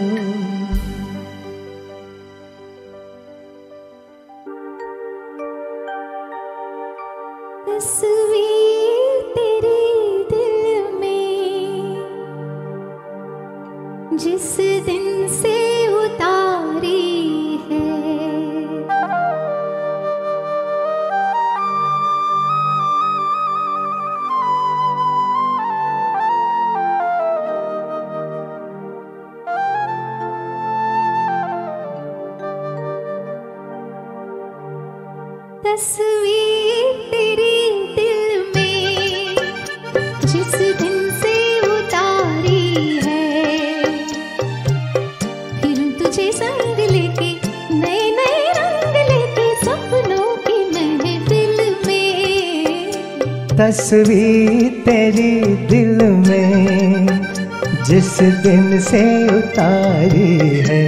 [53.74, 57.08] तस्वीर तेरी दिल में
[57.86, 58.12] जिस
[58.44, 60.84] दिन से उतारी है।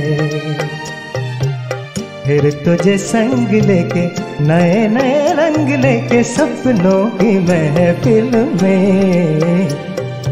[2.26, 4.06] फिर तुझे संग लेके,
[4.44, 8.32] नए नए रंग लेके सपनों की महफिल
[8.64, 9.68] में,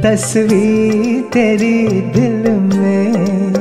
[0.02, 3.53] तस्वीर तेरी दिल में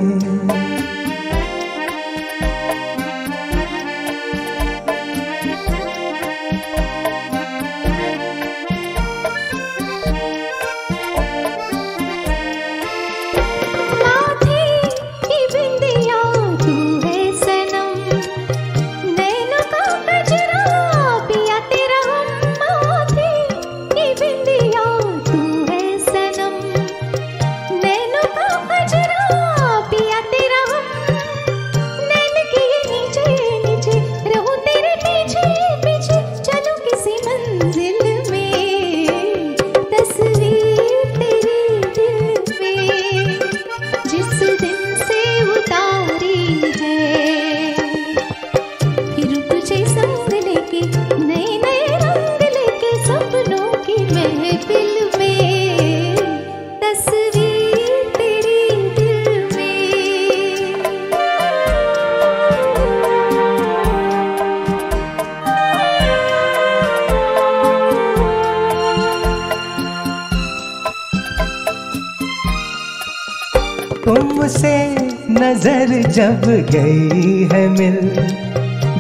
[74.43, 74.97] तुमसे
[75.31, 76.41] नज़र जब
[76.71, 77.99] गई है मिल।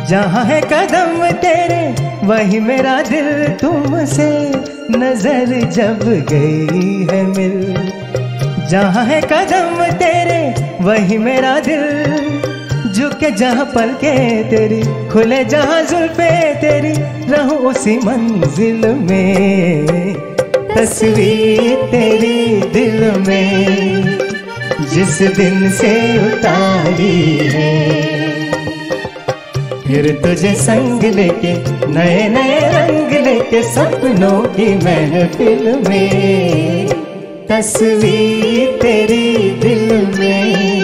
[0.09, 1.81] जहाँ है कदम तेरे,
[2.27, 4.29] वही मेरा दिल तुमसे
[4.91, 5.99] नज़र जब
[6.31, 7.75] गई है मिल।
[8.71, 10.41] जहाँ है कदम तेरे,
[10.85, 14.15] वही मेरा दिल। झुके जहाँ पल के
[14.45, 16.95] तेरी, खुले जहाँ जुल्फे तेरी,
[17.33, 20.15] रहूँ उसी मंजिल में।
[20.77, 24.12] तस्वीर तेरी दिल में।
[24.95, 25.93] जिस दिन से
[26.27, 27.93] उतारी है।
[29.87, 31.53] फिर तुझे संग लेके,
[31.87, 36.89] नए नए रंग लेके, सपनों की महफिल में।
[37.49, 40.82] तस्वीर तेरी दिल में।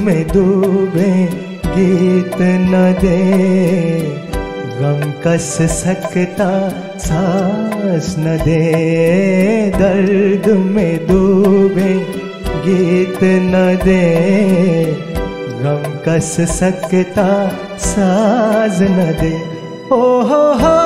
[0.00, 1.12] में डूबे
[1.66, 3.18] गीत न दे।
[4.80, 6.48] गम कस सकता,
[6.98, 8.72] सांस न दे।
[9.76, 11.94] दर्द में डूबे
[12.66, 14.04] गीत न दे।
[15.62, 19.34] गम कस सकता साज न दे।
[19.92, 20.83] ओ हो हो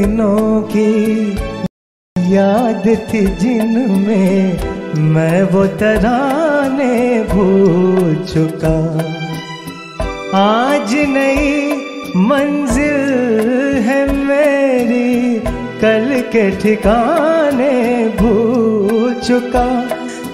[0.00, 1.32] दिनों की
[2.16, 4.60] याद थी जिनमें
[4.96, 6.94] मैं वो तराने
[7.24, 8.78] भूल चुका।
[10.38, 11.72] आज नई
[12.16, 13.04] मंजिल
[13.82, 15.34] है मेरी,
[15.82, 17.74] कल के ठिकाने
[18.20, 19.68] भूल चुका।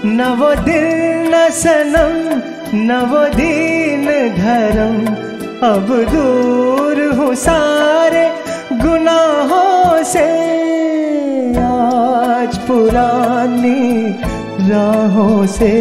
[0.05, 0.89] न वो दिल,
[1.27, 2.41] न सनम,
[2.87, 4.05] न वो दीन
[4.37, 4.97] धर्म,
[5.67, 8.25] अब दूर हूँ सारे
[8.87, 10.25] गुनाहों से
[11.61, 13.83] आज पुरानी
[14.69, 15.73] राहों से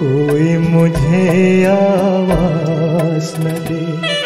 [0.00, 4.21] कोई मुझे आवाज़ न दे।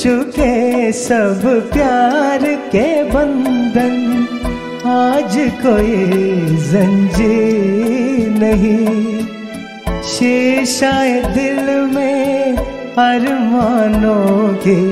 [0.00, 1.40] चुके सब
[1.72, 2.42] प्यार
[2.72, 3.94] के बंधन।
[4.86, 5.96] आज कोई
[6.66, 9.22] जंजीर नहीं।
[10.08, 12.56] शीशाए दिल में
[12.98, 14.84] अरमानों की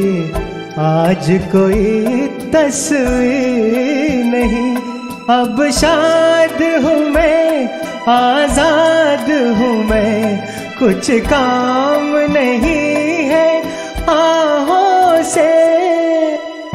[0.81, 4.75] आज कोई तस्वीर नहीं।
[5.31, 7.69] अब शाद हूँ मैं,
[8.09, 10.19] आज़ाद हूँ मैं।
[10.79, 13.49] कुछ काम नहीं है,
[14.11, 14.86] आहों
[15.27, 15.51] से।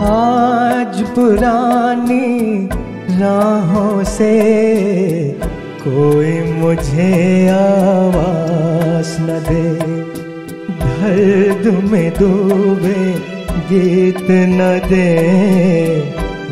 [0.02, 2.70] आज पुरानी
[3.20, 4.34] राहों से
[5.84, 9.64] कोई मुझे आवाज़ न दे।
[10.82, 13.04] दर्द में डूबे
[13.70, 15.08] गीत न दे।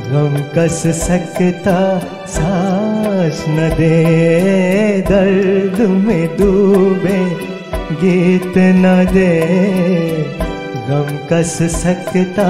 [0.09, 3.95] गम कस सकता, सांस न दे।
[5.01, 7.19] दर्द में डूबे
[7.91, 10.48] गीत न दे।
[10.88, 12.48] गम कस सकता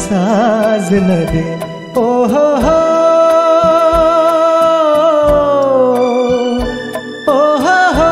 [0.00, 1.44] साज न दे
[2.00, 2.78] ओ हो हो
[7.34, 8.10] ओ हो हो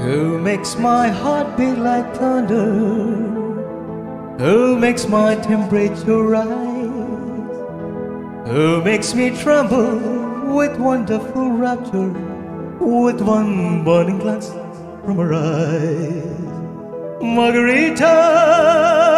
[0.00, 2.70] Who makes my heart beat like thunder?
[4.38, 6.71] Who makes my temperature rise?
[8.53, 9.97] Who makes me tremble
[10.53, 12.09] with wonderful rapture?
[12.79, 14.49] With one burning glance
[15.03, 16.39] from her eyes.
[17.19, 19.12] Margarita.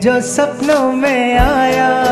[0.00, 2.04] जो सपनों में आया,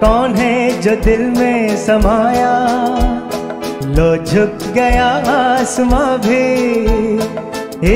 [0.00, 2.52] कौन है जो दिल में समाया?
[3.84, 6.44] लो झुक गया आसमां भी,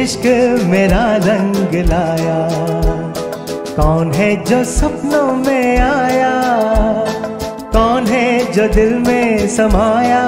[0.00, 0.22] इश्क
[0.66, 2.48] मेरा रंग लाया।
[3.76, 6.42] कौन है जो सपनों में आया,
[7.72, 10.24] कौन है जो दिल में समाया?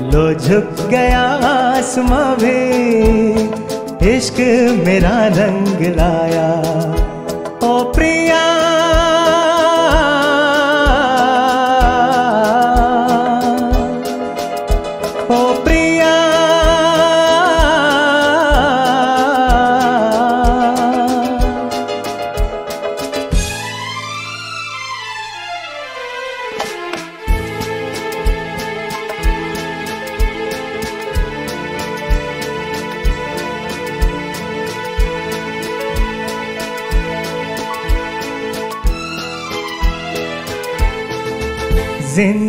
[0.00, 2.58] लो झुक गया आसमां भी,
[4.16, 4.36] इश्क
[4.86, 6.87] मेरा रंग लाया।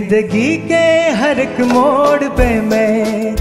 [0.10, 3.36] ज़िंदगी के हर एक मोड़ पे मैं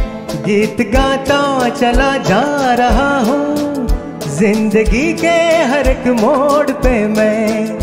[0.44, 3.86] गीत गाता चला जा रहा हूँ।
[4.28, 5.36] ज़िंदगी के
[5.70, 7.78] हर एक मोड़ पे मैं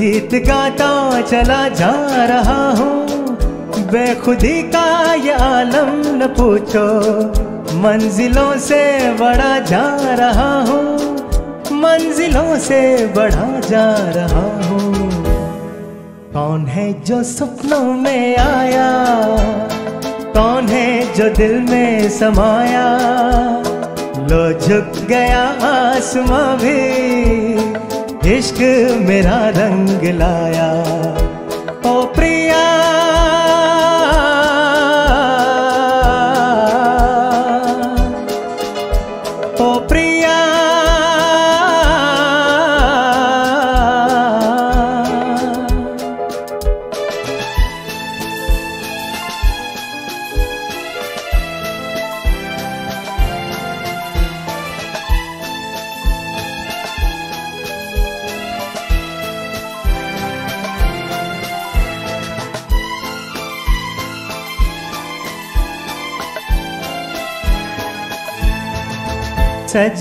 [0.00, 0.90] गीत गाता
[1.22, 6.86] चला जा रहा हूँ। बेखुदी का ये आलम न पूछो,
[7.80, 8.82] मंजिलों से
[9.14, 12.84] बड़ा जा रहा हूँ। मंजिलों से
[13.16, 14.44] बढ़ा जा रहा
[16.36, 19.06] कौन है जो सपनों में आया?
[20.24, 22.98] कौन है जो दिल में समाया?
[24.18, 26.78] लो झुक गया आसमां भी,
[28.36, 28.58] इश्क
[29.08, 30.72] मेरा रंग लाया।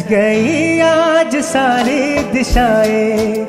[0.10, 3.45] गई आज सारी दिशाएँ,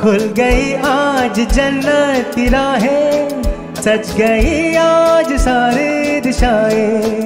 [0.00, 3.42] खुल गई आज जन्नत राहें।
[3.74, 7.20] सच गई आज सारी दिशाएँ,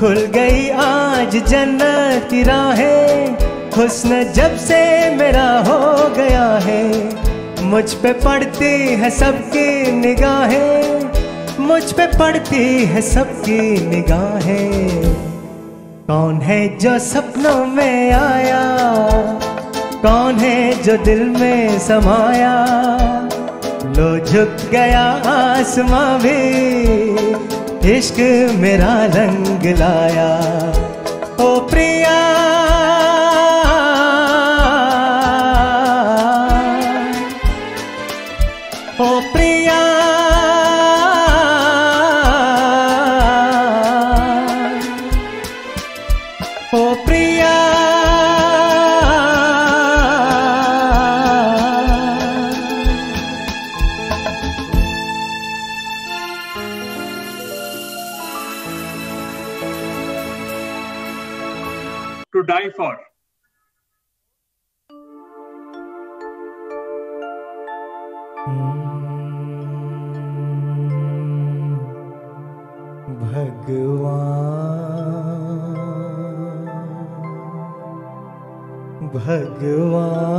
[0.00, 3.36] खुल गई आज जन्नत राहें।
[3.76, 4.80] हुस्न जब से
[5.14, 6.84] मेरा हो गया है,
[7.64, 11.12] मुझ पे पड़ती है सबकी निगाहें।
[11.60, 15.14] मुझ पे पड़ती है सबकी निगाहें।
[16.06, 16.98] कौन है जो
[17.44, 18.60] सपनों में आया।
[20.02, 22.54] कौन है जो दिल में समाया?
[23.96, 26.38] लो झुक गया आसमां भी,
[27.96, 28.16] इश्क
[28.58, 30.30] मेरा रंग लाया।
[62.44, 62.98] To die for.
[73.34, 74.44] भगवान
[79.14, 80.33] भगवान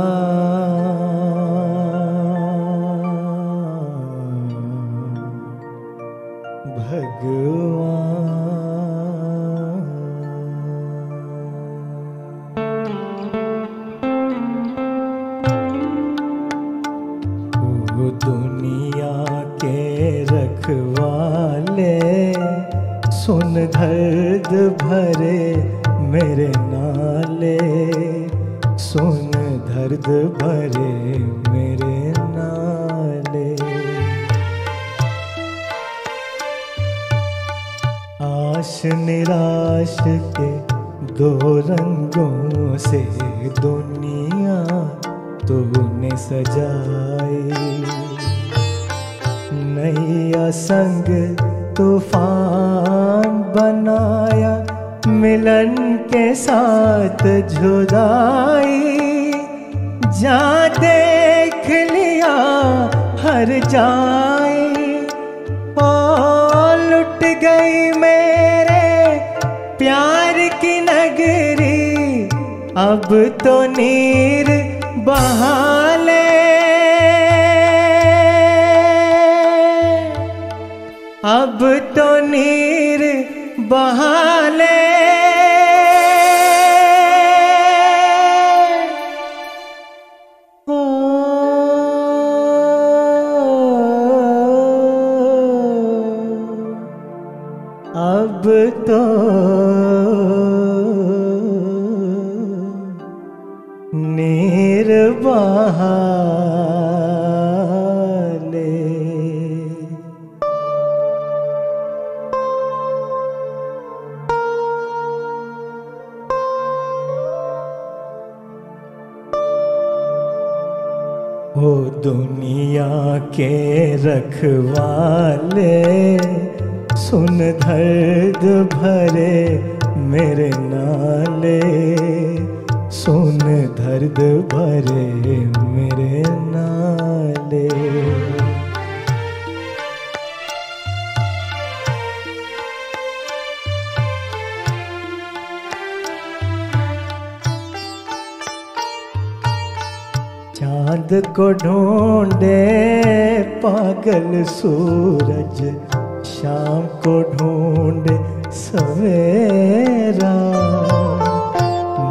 [158.76, 160.32] सवेरा,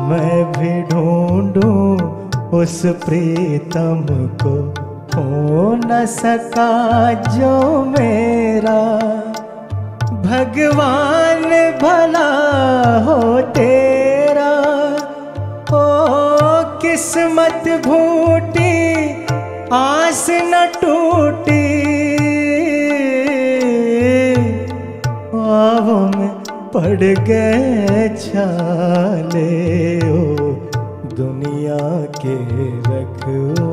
[0.09, 1.81] मैं भी ढूंढूं
[2.59, 4.05] उस प्रीतम
[4.41, 4.53] को,
[5.15, 6.71] हो न सका
[7.13, 7.51] जो
[7.83, 8.79] मेरा।
[10.25, 11.43] भगवान
[11.81, 12.29] भला
[13.05, 13.19] हो
[13.51, 14.51] तेरा,
[15.71, 15.83] ओ
[16.81, 18.73] किस्मत भूटी
[19.73, 21.44] आस न टूटी
[26.75, 29.49] पड़ गए छाले
[30.11, 30.23] ओ
[31.19, 31.77] दुनिया
[32.21, 32.35] के
[32.87, 33.64] रखवाले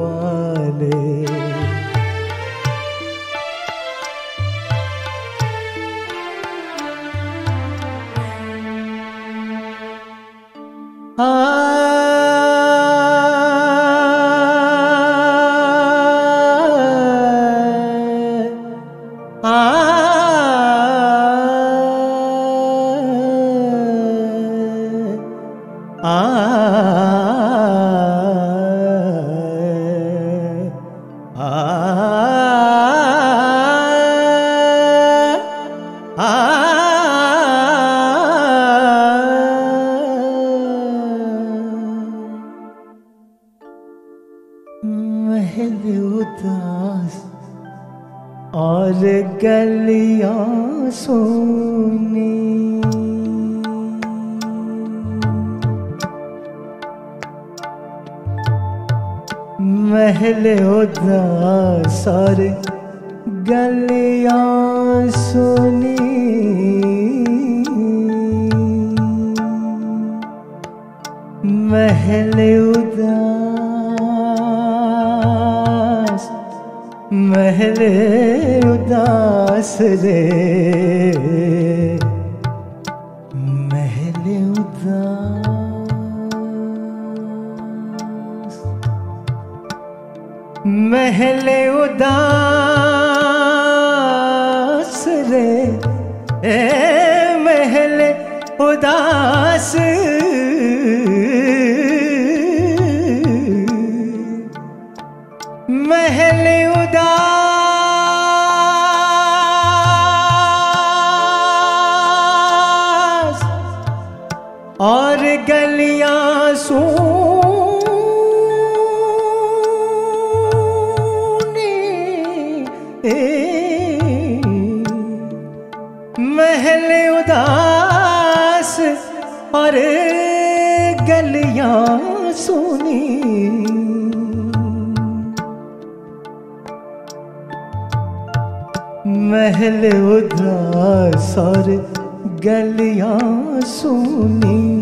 [142.45, 144.81] गलियाँ सुनी।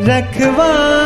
[0.00, 1.05] रखवाले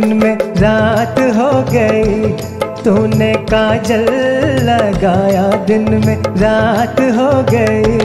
[0.00, 2.28] दिन में रात हो गई,
[2.84, 4.06] तूने काजल
[4.62, 7.98] लगाया। दिन में रात हो गई,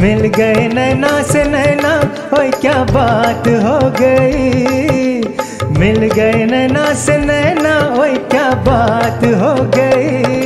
[0.00, 1.94] मिल गए नैना से नैना,
[2.38, 5.20] ओए क्या बात हो गई।
[5.78, 10.45] मिल गए नैना से नैना, ओए क्या बात हो गई।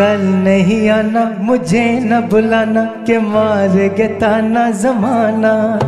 [0.00, 5.78] कल नहीं आना, मुझे न बुलाना, के मारेगे ताना जमाना।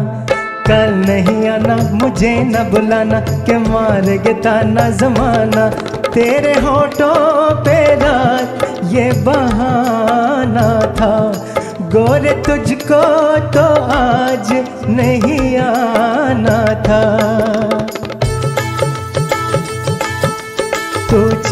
[0.68, 5.70] कल नहीं आना, मुझे न बुलाना, के मारेगे ताना जमाना।
[6.10, 11.32] तेरे होठों पे रात, ये बहाना था।
[11.80, 17.02] गोरे तुझको तो आज नहीं आना था।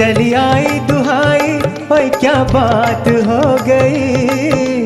[0.00, 1.48] चली आई दुहाई
[1.92, 4.84] ओए क्या बात हो गई?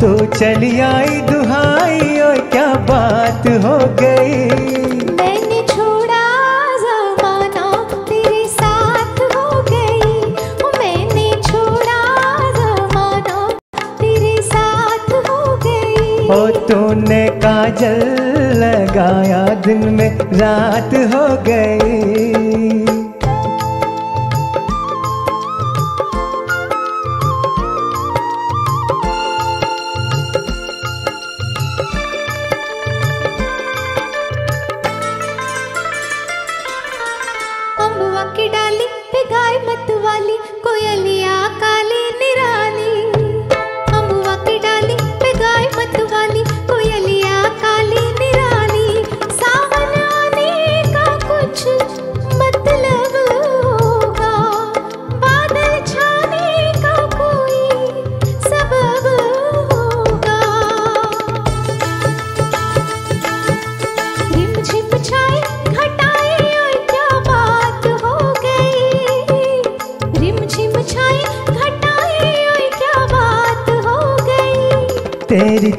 [0.00, 4.34] तू चली आई दुहाई ओए क्या बात हो गई?
[5.20, 6.20] मैंने छोड़ा
[6.82, 7.64] जमाना
[8.10, 10.34] तेरे साथ हो गई।
[10.78, 12.02] मैंने छोड़ा
[12.58, 13.48] जमाना
[14.00, 18.04] तेरे साथ हो गई। ओ तूने काजल
[18.64, 22.39] लगाया दिन में रात हो गई।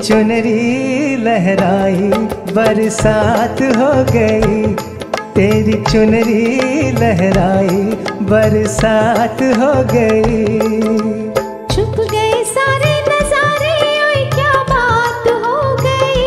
[0.04, 2.08] चुनरी लहराई
[2.56, 4.74] बरसात हो गई।
[5.36, 6.46] तेरी चुनरी
[6.92, 7.82] लहराई
[8.32, 10.48] बरसात हो गई।
[11.74, 12.90] छुप गए सारे
[14.34, 16.24] क्या बात हो गई।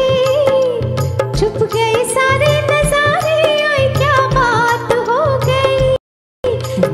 [1.39, 5.77] छुप गए सारे नजारे क्या बात हो गई।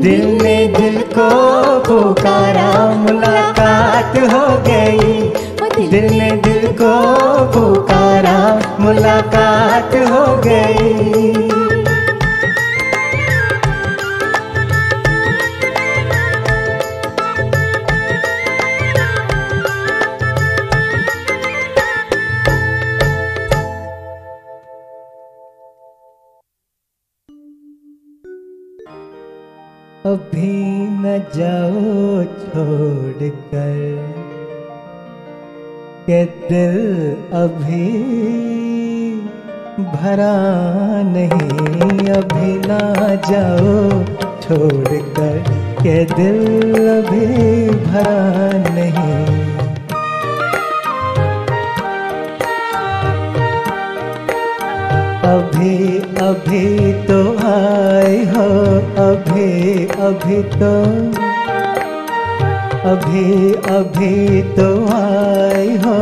[0.03, 1.31] दिल ने दिल को
[1.89, 5.19] पुकारा मुलाकात हो गई।
[5.91, 6.50] दिल ने दिल
[8.21, 11.10] पुकारा मुलाकात हो गई।
[55.31, 58.47] अभी अभी तो आए हो,
[59.03, 60.71] अभी अभी तो।
[62.91, 65.95] अभी अभी तो आए हो,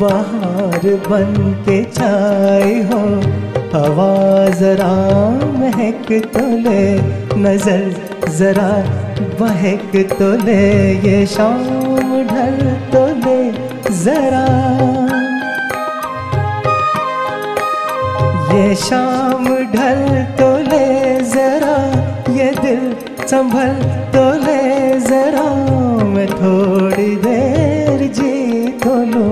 [0.00, 1.34] बाहर बन
[1.66, 3.02] के छाए हो।
[3.74, 4.14] हवा
[4.60, 4.92] जरा
[5.58, 6.84] महक तो ले,
[7.42, 8.72] नज़र जरा
[9.40, 10.62] बहक तो ले,
[11.08, 11.64] ये शाम
[12.28, 12.60] ढल
[12.92, 13.40] तो ले,
[14.04, 14.46] जरा
[18.54, 20.02] ये शाम ढल
[20.38, 20.86] तो ले
[21.30, 21.76] जरा,
[22.32, 22.82] ये दिल
[23.28, 23.72] संभल
[24.12, 25.44] तो ले जरा।
[26.06, 29.26] मैं थोड़ी देर जी तो लो,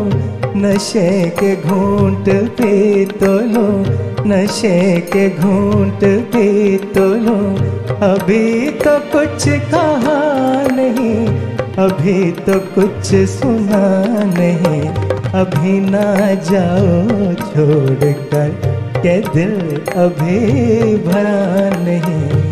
[0.57, 2.29] नशे के घूंट
[2.59, 3.85] पी तो लूँ,
[4.27, 4.81] नशे
[5.13, 6.05] के घूंट
[6.35, 7.47] पी तो लूँ।
[8.03, 10.21] अभी तो कुछ कहा
[10.73, 11.27] नहीं,
[11.79, 13.87] अभी तो कुछ सुना
[14.35, 14.83] नहीं।
[15.35, 16.09] अभी ना
[16.47, 19.55] जाओ छोड़ कर के दिल
[19.97, 22.52] अभी भरा नहीं।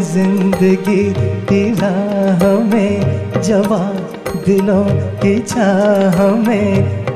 [0.00, 1.04] ज़िंदगी
[1.50, 2.96] की हमें
[3.42, 3.84] जवा
[4.46, 4.84] दिलों
[5.22, 6.68] की चाह में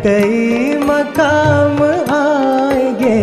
[0.03, 1.83] कई मकाम
[2.15, 3.21] आएँगे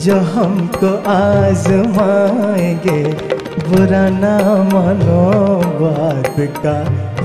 [0.00, 3.02] जो हमको आजमाएँगे।
[3.68, 4.36] बुरा ना
[4.72, 5.22] मानो
[5.80, 6.76] बात का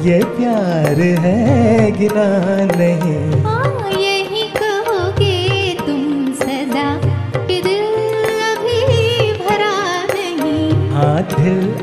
[0.01, 2.29] ये प्यार है, गिरा
[2.77, 3.40] नहीं।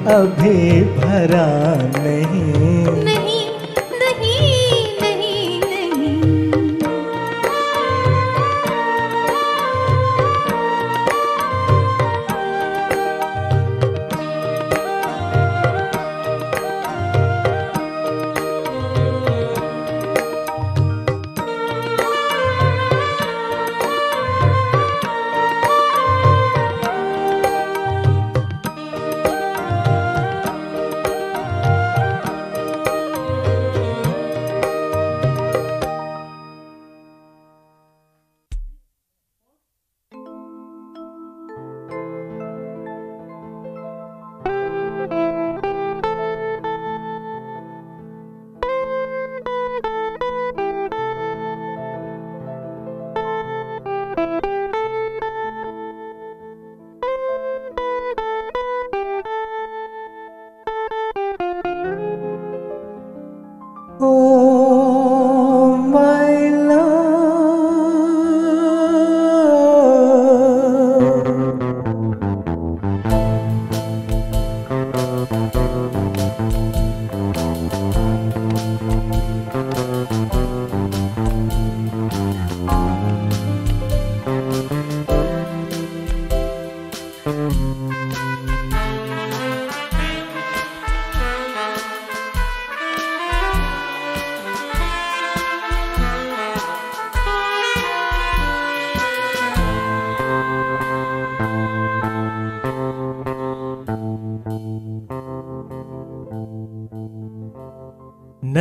[0.09, 1.49] अभी भरा
[1.99, 2.58] नहीं।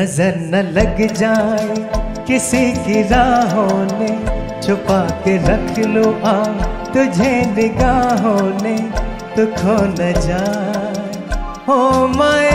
[0.07, 1.73] नज़र न लग जाए।
[2.27, 4.11] किसी की राहों ने
[4.61, 6.35] छुपा के रख लो आ।
[6.93, 8.75] तुझे निगाहों ने
[9.35, 11.03] तो खो न जाए।
[11.67, 12.49] हो माय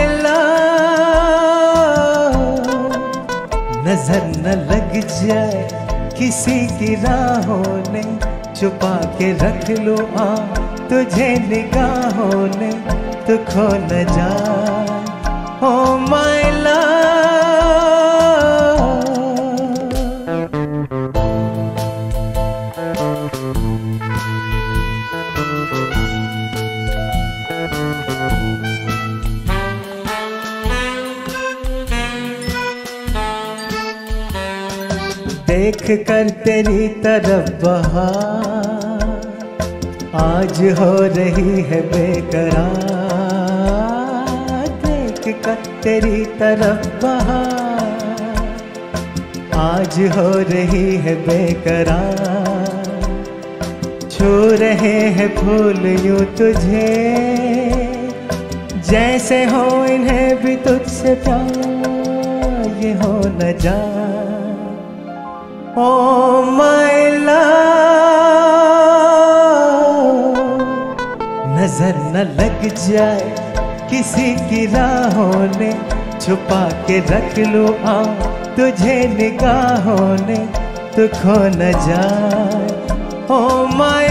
[3.85, 5.63] नज़र न लग जाए।
[6.17, 8.03] किसी की राहों ने
[8.55, 10.29] छुपा के रख लो आ।
[10.89, 12.71] तुझे निगाहों ने
[13.27, 14.62] तो खो न जाए।
[36.45, 39.21] तेरी तरफ़ बहार।
[40.15, 42.83] आज हो रही है बेकरार।
[44.67, 48.57] देख कर तेरी तरफ़ बहार।
[49.55, 52.83] आज हो रही है बेकरार।
[54.11, 56.91] छू रहे हैं फूल यूँ तुझे।
[58.89, 64.03] जैसे हो इन्हें भी तुझसे प्यार। ये हो न जा
[65.77, 67.01] माय
[71.53, 73.27] नज़र न लग जाए
[73.89, 75.71] किसी की राहों ने,
[76.19, 77.95] छुपा के रख लो आ
[78.55, 80.37] तुझे निगाहों ने
[80.95, 82.65] तो खो न जाए।
[83.31, 83.39] ओ
[83.77, 84.02] माय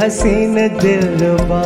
[0.00, 1.62] हसीन दिलवा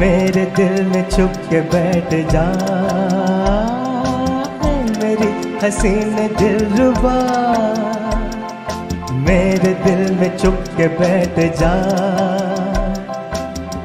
[0.00, 2.44] मेरे दिल में छुप के बैठ जा।
[5.02, 7.18] मेरी हसीन दिलवा
[9.12, 11.74] मेरे दिल में छुप के बैठ जा।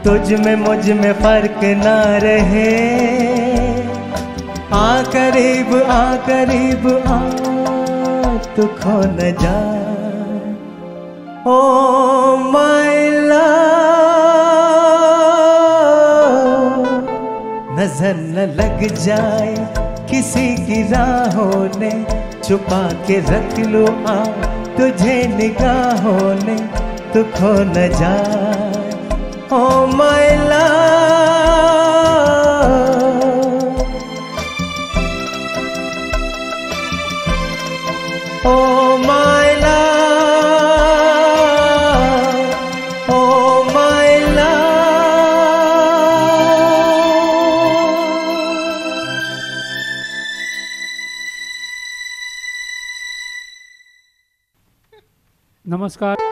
[0.04, 3.04] तुझ में मुझमें फ़र्क ना रहे।
[4.74, 7.20] आ करीब आ करीब, आ,
[8.56, 9.83] तू खो न जा।
[18.88, 19.56] जाए,
[20.10, 22.06] किसी की राहों ने
[22.44, 24.26] छुपा के रख लो। आ,
[24.78, 26.58] तुझे निगाहों ने
[27.14, 28.43] तू खो न जाए।
[56.03, 56.32] नमस्कार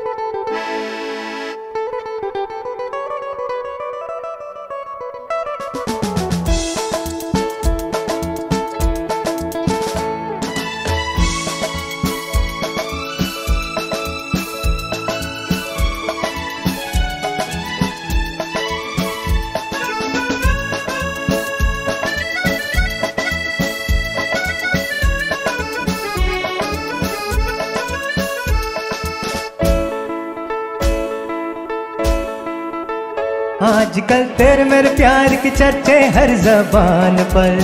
[35.01, 37.59] प्यार की चर्चे हर जबान पर।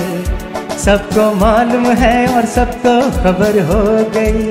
[0.77, 3.81] सबको मालूम है और सबको खबर हो
[4.15, 4.45] गई।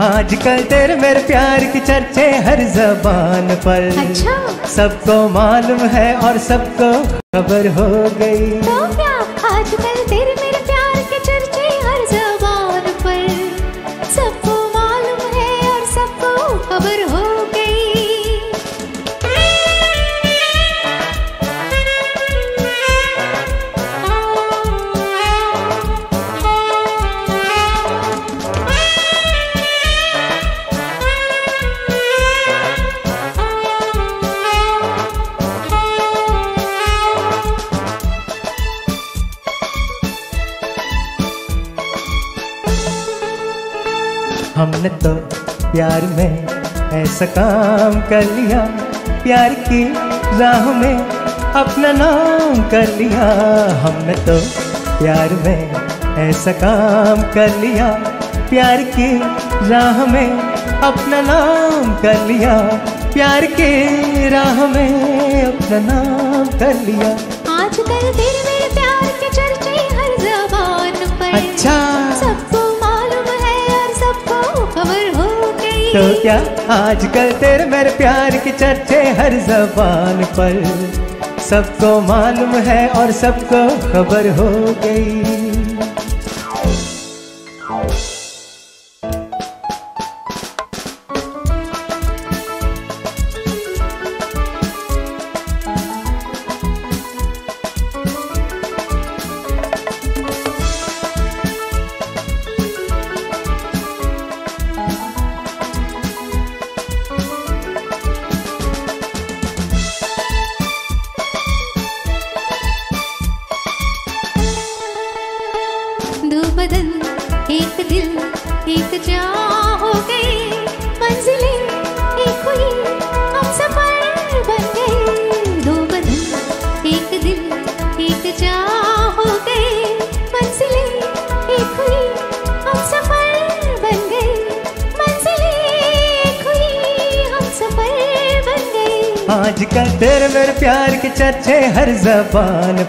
[0.00, 4.34] आजकल तेरे मेरे प्यार की चर्चे हर जबान पर। अच्छा।
[4.66, 6.90] सबको मालूम है और सबको
[7.34, 7.88] खबर हो
[8.18, 9.14] गई। तो क्या
[9.50, 10.29] आजकल तेरे
[44.60, 45.10] हमने तो
[45.64, 46.46] प्यार में
[46.92, 48.60] ऐसा काम कर लिया।
[49.22, 49.82] प्यार की
[50.40, 50.98] राह में
[51.60, 53.28] अपना नाम कर लिया।
[53.84, 54.36] हमने तो
[54.98, 55.72] प्यार में
[56.28, 57.88] ऐसा काम कर लिया।
[58.50, 59.08] प्यार की
[59.70, 60.30] राह में
[60.82, 62.58] अपना नाम कर लिया।
[63.14, 63.70] प्यार के
[64.28, 67.10] राह में अपना नाम कर लिया।
[67.56, 71.78] आजकल तेरे मेरे प्यार के चर्चे हर जबान पर। अच्छा।
[75.90, 76.34] तो क्या
[76.74, 80.62] आजकल तेरे मेरे प्यार की चर्चे हर जबान पर?
[81.50, 84.50] सबको मालूम है और सबको खबर हो
[84.84, 85.39] गई।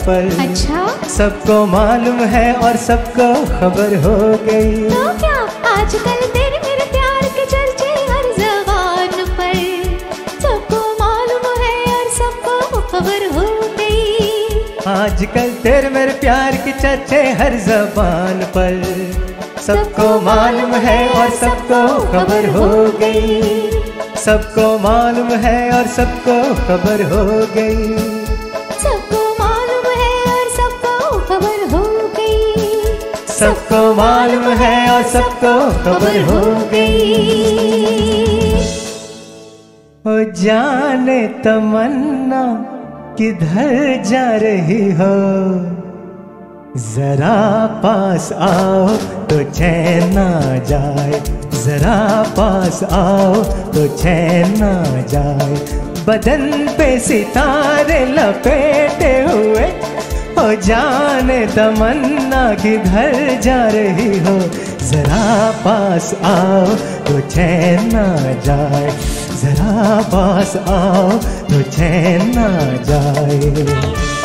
[0.06, 5.38] पर। अच्छा। सबको मालूम है और सबको खबर हो गई। तो क्या
[5.72, 9.56] आजकल तेरे मेरे प्यार के चर्चे हर जबान पर?
[10.42, 13.48] सबको मालूम है और सबको खबर हो
[13.78, 18.84] गई। आजकल तेरे मेरे प्यार की चर्चे हर जबान पर।
[19.68, 22.70] सबको मालूम है और सबको खबर हो
[23.00, 23.70] गई।
[24.16, 27.24] सबको मालूम है और सबको खबर हो
[27.56, 28.21] गई।
[33.72, 35.52] सबको मालूम है और सबको
[35.84, 36.40] खबर हो
[36.72, 37.04] गई।
[40.06, 42.42] ओ जाने तमन्ना
[43.18, 45.14] किधर जा रही हो?
[46.88, 47.38] जरा
[47.86, 48.88] पास आओ
[49.30, 50.28] तो चैन ना
[50.66, 51.22] जाए।
[51.64, 52.00] जरा
[52.40, 53.34] पास आओ
[53.72, 54.74] तो चैन ना
[55.14, 55.56] जाए।
[56.08, 59.66] बदन पे सितारे लपेटे हुए
[60.42, 64.38] ओ जाने तमन्ना किधर जा रही हो,
[64.92, 65.26] जरा
[65.66, 66.66] पास आओ
[67.08, 68.06] तो चैन ना
[68.48, 68.90] जाए,
[69.42, 71.10] जरा पास आओ
[71.52, 72.50] तो चैन ना
[72.90, 74.21] जाए।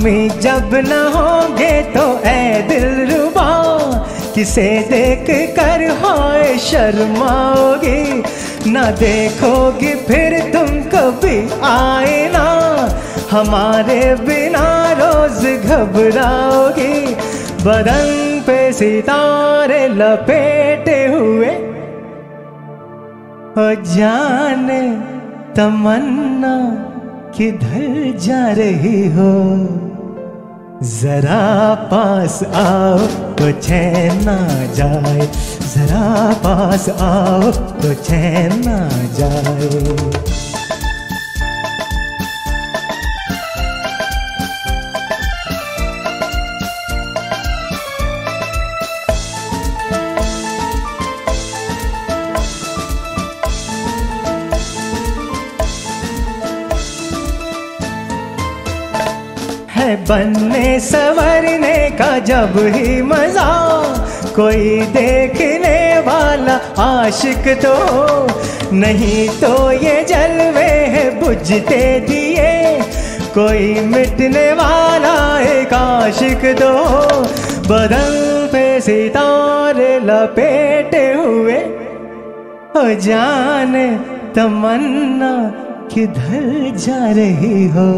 [0.00, 3.50] हमें जब न होंगे तो ऐ दिल रुबा।
[4.34, 8.22] किसे देख कर हाय शर्माओगी?
[8.70, 12.46] ना देखोगी फिर तुम कभी आए ना
[13.30, 17.16] हमारे बिना रोज घबराओगे।
[17.62, 21.50] बदन पे सितारे लपेटे हुए।
[23.52, 24.82] ओ जाने,
[25.54, 26.56] तमन्ना,
[27.38, 29.30] किधर जा रही हो?
[30.82, 32.98] जरा पास आओ
[33.36, 34.36] तो चैन ना
[34.74, 35.26] जाए।
[35.74, 37.50] जरा पास आओ
[37.82, 38.88] तो चैन ना
[39.18, 40.59] जाए।
[59.90, 63.46] है बनने संवरने का जब ही मज़ा,
[64.34, 67.74] कोई देखने वाला आशिक तो
[68.72, 72.52] नहीं तो ये जलवे है बुझते दिए।
[73.34, 75.16] कोई मिटने वाला
[75.48, 76.70] एक आशिक तो
[77.66, 78.14] बदल
[78.52, 81.58] पे सितारे लपेटे हुए।
[82.76, 83.88] ओ जाने
[84.36, 85.32] तमन्ना
[85.94, 87.90] किधर जा रही हो?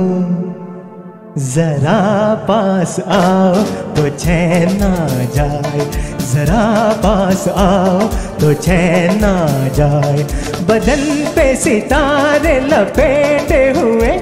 [1.38, 3.54] जरा पास आओ
[3.96, 4.94] तो चैन ना
[5.34, 5.84] जाए।
[6.32, 6.64] जरा
[7.04, 8.00] पास आओ
[8.40, 9.32] तो चैन ना
[9.68, 10.22] जाए।
[10.68, 11.04] बदन
[11.34, 14.12] पे सितारे लपेटे हुए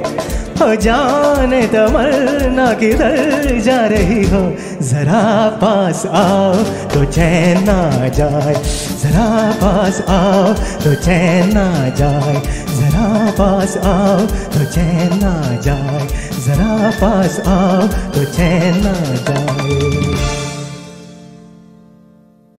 [0.60, 4.42] हो जाने तमन्ना किधर जा रही हो।
[4.82, 5.22] जरा
[5.62, 6.54] पास आओ
[6.94, 8.54] तो चैन ना जाए।
[9.02, 9.28] जरा
[9.62, 10.52] पास आओ
[10.84, 12.34] तो चैन ना जाए।
[12.80, 13.08] जरा
[13.38, 14.20] पास आओ
[14.54, 16.06] तो चैन ना जाए।
[16.46, 18.94] जरा पास आओ तो चैन ना
[19.28, 20.49] जाए।